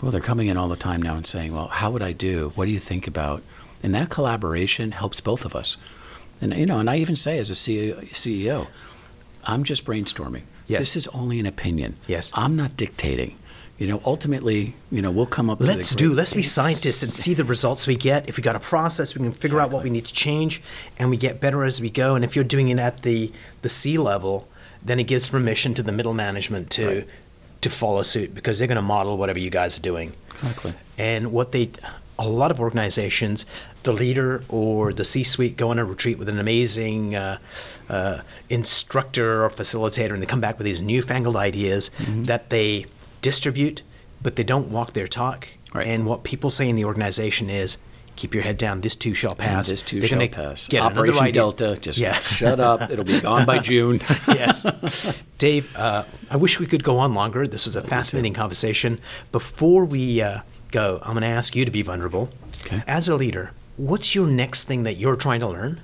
Well, 0.01 0.11
they're 0.11 0.21
coming 0.31 0.47
in 0.47 0.57
all 0.57 0.69
the 0.69 0.75
time 0.89 1.01
now 1.01 1.15
and 1.15 1.25
saying, 1.25 1.53
"Well, 1.53 1.67
how 1.67 1.89
would 1.91 2.01
I 2.03 2.11
do? 2.13 2.51
What 2.55 2.65
do 2.65 2.71
you 2.71 2.79
think 2.79 3.07
about?" 3.07 3.41
And 3.81 3.93
that 3.95 4.09
collaboration 4.09 4.91
helps 4.91 5.19
both 5.21 5.43
of 5.45 5.55
us. 5.55 5.77
And 6.41 6.53
you 6.53 6.65
know, 6.65 6.79
and 6.79 6.89
I 6.89 6.97
even 6.97 7.15
say 7.15 7.39
as 7.39 7.49
a 7.49 7.55
CEO, 7.55 8.67
I'm 9.45 9.63
just 9.63 9.85
brainstorming. 9.85 10.43
Yes. 10.67 10.79
This 10.81 10.95
is 10.95 11.07
only 11.09 11.39
an 11.39 11.45
opinion. 11.45 11.95
Yes. 12.07 12.31
I'm 12.33 12.55
not 12.55 12.77
dictating. 12.77 13.35
You 13.79 13.87
know, 13.87 14.01
ultimately, 14.05 14.75
you 14.91 15.01
know, 15.01 15.09
we'll 15.11 15.25
come 15.25 15.49
up 15.49 15.59
with 15.59 15.67
Let's 15.67 15.95
do. 15.95 16.13
Let's 16.13 16.33
be 16.33 16.43
scientists 16.43 17.01
and 17.03 17.11
see 17.11 17.33
the 17.33 17.43
results 17.43 17.87
we 17.87 17.95
get. 17.95 18.29
If 18.29 18.37
we 18.37 18.43
got 18.43 18.55
a 18.55 18.59
process, 18.59 19.15
we 19.15 19.21
can 19.23 19.33
figure 19.33 19.59
out 19.59 19.71
what 19.71 19.83
we 19.83 19.89
need 19.89 20.05
to 20.05 20.13
change, 20.13 20.61
and 20.99 21.09
we 21.09 21.17
get 21.17 21.41
better 21.41 21.63
as 21.63 21.81
we 21.81 21.89
go. 21.89 22.15
And 22.15 22.23
if 22.23 22.35
you're 22.35 22.45
doing 22.45 22.69
it 22.69 22.77
at 22.79 23.01
the 23.01 23.31
the 23.63 23.69
C 23.69 23.97
level, 23.97 24.47
then 24.85 24.99
it 24.99 25.05
gives 25.05 25.27
permission 25.27 25.73
to 25.73 25.83
the 25.83 25.91
middle 25.91 26.13
management 26.13 26.69
to 26.71 26.87
Right. 26.87 27.07
to 27.61 27.69
follow 27.69 28.03
suit 28.03 28.35
because 28.35 28.59
they're 28.59 28.67
going 28.67 28.75
to 28.75 28.81
model 28.81 29.17
whatever 29.17 29.39
you 29.39 29.49
guys 29.49 29.77
are 29.79 29.81
doing. 29.81 30.13
Exactly. 30.33 30.73
And 30.97 31.31
what 31.31 31.51
they, 31.51 31.71
a 32.19 32.27
lot 32.27 32.51
of 32.51 32.59
organizations, 32.61 33.45
the 33.83 33.93
leader 33.93 34.43
or 34.49 34.93
the 34.93 35.05
C-suite 35.05 35.57
go 35.57 35.69
on 35.69 35.79
a 35.79 35.85
retreat 35.85 36.19
with 36.19 36.29
an 36.29 36.37
amazing 36.39 37.15
uh, 37.15 37.37
uh, 37.89 38.19
instructor 38.49 39.43
or 39.43 39.49
facilitator, 39.49 40.13
and 40.13 40.21
they 40.21 40.25
come 40.27 40.41
back 40.41 40.57
with 40.57 40.65
these 40.65 40.81
newfangled 40.81 41.35
ideas 41.35 41.89
Mm-hmm. 41.99 42.23
that 42.25 42.49
they 42.49 42.85
distribute, 43.23 43.81
but 44.21 44.35
they 44.35 44.43
don't 44.43 44.69
walk 44.69 44.93
their 44.93 45.07
talk. 45.07 45.47
Right. 45.73 45.87
And 45.87 46.05
what 46.05 46.23
people 46.23 46.51
say 46.51 46.69
in 46.69 46.75
the 46.75 46.85
organization 46.85 47.49
is, 47.49 47.77
"Keep 48.15 48.35
your 48.35 48.43
head 48.43 48.59
down. 48.59 48.81
This 48.81 48.95
too 48.95 49.15
shall 49.15 49.31
And 49.31 49.39
pass. 49.39 49.69
this 49.69 49.81
too 49.81 49.99
They're 50.01 50.07
shall 50.09 50.27
pass. 50.27 50.67
Get 50.67 50.83
Operation. 50.83 51.31
Delta, 51.31 51.75
just 51.81 51.97
Yeah. 51.97 52.19
shut 52.19 52.59
up. 52.59 52.91
It'll 52.91 53.03
be 53.05 53.19
gone 53.19 53.47
by 53.47 53.57
June. 53.69 53.99
yes. 54.27 54.63
Dave, 55.39 55.75
uh, 55.75 56.03
I 56.29 56.37
wish 56.37 56.59
we 56.59 56.67
could 56.67 56.83
go 56.83 56.99
on 56.99 57.15
longer. 57.15 57.47
This 57.47 57.65
was 57.65 57.75
a 57.75 57.81
fascinating 57.81 58.35
conversation. 58.35 58.99
Before 59.31 59.83
we 59.83 60.21
uh, 60.21 60.41
go, 60.71 60.99
I'm 61.01 61.13
going 61.13 61.21
to 61.21 61.27
ask 61.39 61.55
you 61.55 61.65
to 61.65 61.71
be 61.71 61.81
vulnerable. 61.81 62.29
Okay. 62.65 62.83
As 62.87 63.09
a 63.09 63.15
leader, 63.15 63.49
what's 63.77 64.13
your 64.13 64.27
next 64.27 64.65
thing 64.65 64.83
that 64.83 64.97
you're 64.97 65.15
trying 65.15 65.39
to 65.39 65.47
learn? 65.47 65.81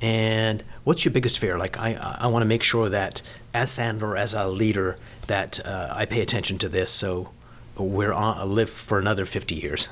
And 0.00 0.62
what's 0.84 1.04
your 1.04 1.12
biggest 1.12 1.38
fear? 1.38 1.58
Like, 1.58 1.78
I, 1.78 1.94
I 2.20 2.26
want 2.28 2.42
to 2.42 2.46
make 2.46 2.62
sure 2.62 2.88
that 2.88 3.22
as 3.54 3.70
Sandler, 3.76 4.18
as 4.18 4.34
a 4.34 4.46
leader, 4.48 4.98
that 5.26 5.64
uh, 5.66 5.92
I 5.94 6.04
pay 6.06 6.20
attention 6.20 6.58
to 6.58 6.68
this 6.68 6.90
so 6.90 7.30
we're 7.76 8.12
on, 8.12 8.38
a 8.38 8.44
live 8.46 8.70
for 8.70 8.98
another 8.98 9.24
50 9.24 9.54
years. 9.54 9.88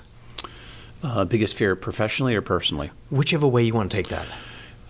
Uh, 1.03 1.25
biggest 1.25 1.55
fear, 1.55 1.77
professionally 1.77 2.35
or 2.35 2.41
personally? 2.41 2.91
Whichever 3.11 3.47
way 3.47 3.63
you 3.63 3.75
want 3.75 3.91
to 3.91 3.97
take 3.97 4.09
that. 4.09 4.27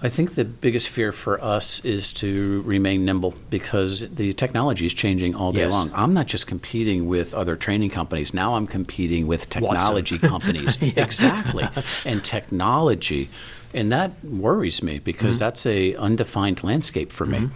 I 0.02 0.08
think 0.10 0.34
the 0.34 0.44
biggest 0.44 0.90
fear 0.90 1.12
for 1.12 1.42
us 1.42 1.80
is 1.84 2.12
to 2.14 2.62
remain 2.62 3.04
nimble 3.06 3.34
because 3.48 4.00
the 4.14 4.32
technology 4.34 4.84
is 4.86 4.92
changing 4.92 5.34
all 5.34 5.50
day 5.50 5.60
Yes. 5.60 5.72
long. 5.72 5.90
I'm 5.94 6.12
not 6.12 6.26
just 6.26 6.46
competing 6.46 7.06
with 7.06 7.32
other 7.34 7.56
training 7.56 7.90
companies. 7.90 8.34
Now 8.34 8.54
I'm 8.54 8.66
competing 8.66 9.26
with 9.26 9.48
technology 9.48 10.18
companies. 10.32 10.76
Exactly. 10.80 11.66
And 12.06 12.22
technology. 12.22 13.30
And 13.72 13.90
that 13.92 14.12
worries 14.22 14.82
me 14.82 14.98
because 14.98 15.36
Mm-hmm. 15.36 15.38
that's 15.44 15.66
a 15.66 15.94
undefined 15.94 16.62
landscape 16.62 17.10
for 17.10 17.24
me. 17.26 17.48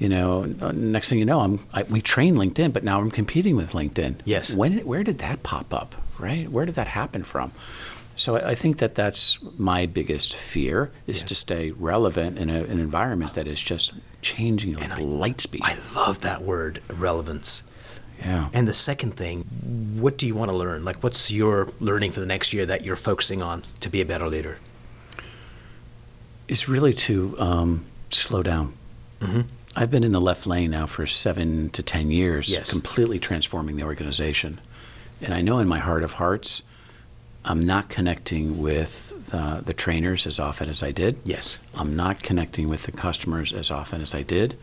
You 0.00 0.08
know, 0.08 0.44
next 0.72 1.10
thing 1.10 1.18
you 1.18 1.24
know, 1.26 1.40
I'm 1.40 1.60
I, 1.72 1.84
we 1.84 2.00
train 2.00 2.34
LinkedIn, 2.34 2.72
but 2.72 2.82
now 2.82 2.98
I'm 3.00 3.10
competing 3.10 3.54
with 3.54 3.72
LinkedIn. 3.72 4.20
Yes. 4.24 4.52
When 4.54 4.78
where 4.78 5.04
did 5.04 5.18
that 5.18 5.44
pop 5.44 5.72
up? 5.72 5.94
Right? 6.18 6.48
Where 6.48 6.66
did 6.66 6.74
that 6.74 6.88
happen 6.88 7.22
from? 7.22 7.52
So 8.16 8.36
I 8.36 8.50
I 8.50 8.54
think 8.54 8.78
that 8.78 8.94
that's 8.94 9.38
my 9.58 9.86
biggest 9.86 10.34
fear 10.34 10.90
is 11.06 11.22
to 11.24 11.34
stay 11.34 11.70
relevant 11.70 12.38
in 12.38 12.50
a, 12.50 12.64
an 12.64 12.80
environment 12.80 13.34
that 13.34 13.46
is 13.46 13.62
just 13.62 13.92
changing 14.22 14.80
at 14.80 14.98
light 14.98 15.40
speed. 15.40 15.60
I 15.64 15.76
love 15.94 16.20
that 16.20 16.42
word, 16.42 16.82
relevance. 16.88 17.62
yeah. 18.20 18.48
And 18.54 18.66
the 18.66 18.74
second 18.74 19.16
thing, 19.16 19.44
what 20.00 20.16
do 20.18 20.26
you 20.26 20.34
want 20.34 20.50
to 20.50 20.56
learn? 20.56 20.82
Like, 20.84 21.02
what's 21.02 21.30
your 21.30 21.68
learning 21.78 22.12
for 22.12 22.20
the 22.20 22.26
next 22.34 22.52
year 22.54 22.66
that 22.66 22.84
you're 22.84 22.96
focusing 22.96 23.42
on 23.42 23.62
to 23.80 23.88
be 23.90 24.00
a 24.00 24.06
better 24.06 24.28
leader? 24.28 24.58
is 26.48 26.68
really 26.68 26.92
to 26.92 27.36
um, 27.38 27.84
slow 28.10 28.42
down. 28.42 28.74
Mm-hmm. 29.20 29.42
I've 29.80 29.90
been 29.90 30.04
in 30.04 30.12
the 30.12 30.20
left 30.20 30.46
lane 30.46 30.72
now 30.72 30.84
for 30.84 31.06
seven 31.06 31.70
to 31.70 31.82
ten 31.82 32.10
years, 32.10 32.50
Yes. 32.50 32.70
completely 32.70 33.18
transforming 33.18 33.76
the 33.76 33.84
organization. 33.84 34.60
And 35.22 35.32
I 35.32 35.40
know 35.40 35.58
in 35.58 35.68
my 35.68 35.78
heart 35.78 36.02
of 36.02 36.12
hearts, 36.12 36.62
I'm 37.46 37.64
not 37.64 37.88
connecting 37.88 38.58
with 38.60 39.30
uh, 39.32 39.62
the 39.62 39.72
trainers 39.72 40.26
as 40.26 40.38
often 40.38 40.68
as 40.68 40.82
I 40.82 40.90
did. 40.90 41.16
Yes. 41.24 41.60
I'm 41.74 41.96
not 41.96 42.22
connecting 42.22 42.68
with 42.68 42.82
the 42.82 42.92
customers 42.92 43.54
as 43.54 43.70
often 43.70 44.02
as 44.02 44.14
I 44.14 44.22
did. 44.22 44.58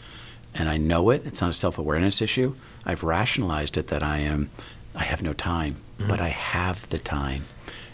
And 0.53 0.69
I 0.69 0.77
know 0.77 1.10
it. 1.10 1.23
It's 1.25 1.41
not 1.41 1.49
a 1.49 1.53
self 1.53 1.80
awareness 1.80 2.21
issue. 2.21 2.53
I've 2.86 3.03
rationalized 3.03 3.75
it 3.75 3.88
that 3.88 4.03
I 4.03 4.19
am, 4.19 4.51
I 4.93 5.03
have 5.03 5.23
no 5.23 5.34
time, 5.34 5.77
but 6.08 6.21
I 6.21 6.30
have 6.30 6.88
the 6.89 6.99
time. 6.99 7.45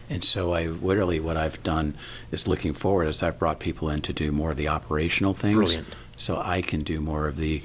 And 0.10 0.26
so 0.26 0.52
I 0.52 0.66
literally, 0.66 1.22
what 1.22 1.38
I've 1.38 1.64
done 1.64 1.96
is 2.34 2.50
looking 2.50 2.74
forward 2.74 3.08
is 3.08 3.24
I've 3.24 3.40
brought 3.40 3.62
people 3.62 3.90
in 3.90 4.02
to 4.02 4.12
do 4.12 4.34
more 4.34 4.52
of 4.52 4.58
the 4.58 4.68
operational 4.68 5.34
things. 5.34 5.56
Brilliant. 5.56 5.88
So 6.15 6.41
I 6.43 6.62
can 6.62 6.84
do 6.84 6.99
more 7.02 7.28
of 7.28 7.38
the 7.38 7.62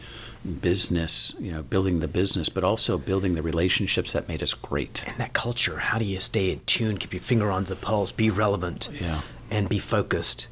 business, 0.61 1.35
you 1.39 1.53
know, 1.53 1.63
building 1.63 2.01
the 2.01 2.09
business, 2.09 2.49
but 2.49 2.65
also 2.65 2.97
building 2.97 3.35
the 3.35 3.43
relationships 3.43 4.13
that 4.13 4.29
made 4.29 4.43
us 4.43 4.55
great. 4.55 5.03
And 5.07 5.17
that 5.19 5.33
culture, 5.33 5.79
how 5.79 5.99
do 5.99 6.05
you 6.05 6.21
stay 6.21 6.53
attuned, 6.53 7.01
keep 7.01 7.13
your 7.13 7.23
finger 7.23 7.51
on 7.51 7.65
the 7.65 7.77
pulse, 7.77 8.11
be 8.13 8.31
relevant, 8.31 8.89
Yeah. 9.01 9.21
and 9.51 9.69
be 9.69 9.79
focused, 9.79 10.47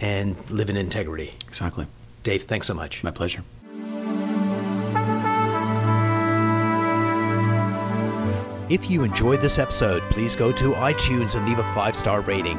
and 0.00 0.36
live 0.50 0.68
in 0.70 0.76
integrity? 0.76 1.34
Exactly. 1.46 1.86
Dave, 2.22 2.42
thanks 2.44 2.66
so 2.66 2.74
much. 2.74 3.04
My 3.04 3.10
pleasure. 3.10 3.42
If 8.70 8.90
you 8.90 9.02
enjoyed 9.02 9.40
this 9.40 9.58
episode, 9.58 10.02
please 10.10 10.36
go 10.36 10.52
to 10.52 10.72
iTunes 10.72 11.36
and 11.36 11.46
leave 11.48 11.58
a 11.58 11.64
five 11.74 11.94
star 11.96 12.20
rating. 12.20 12.58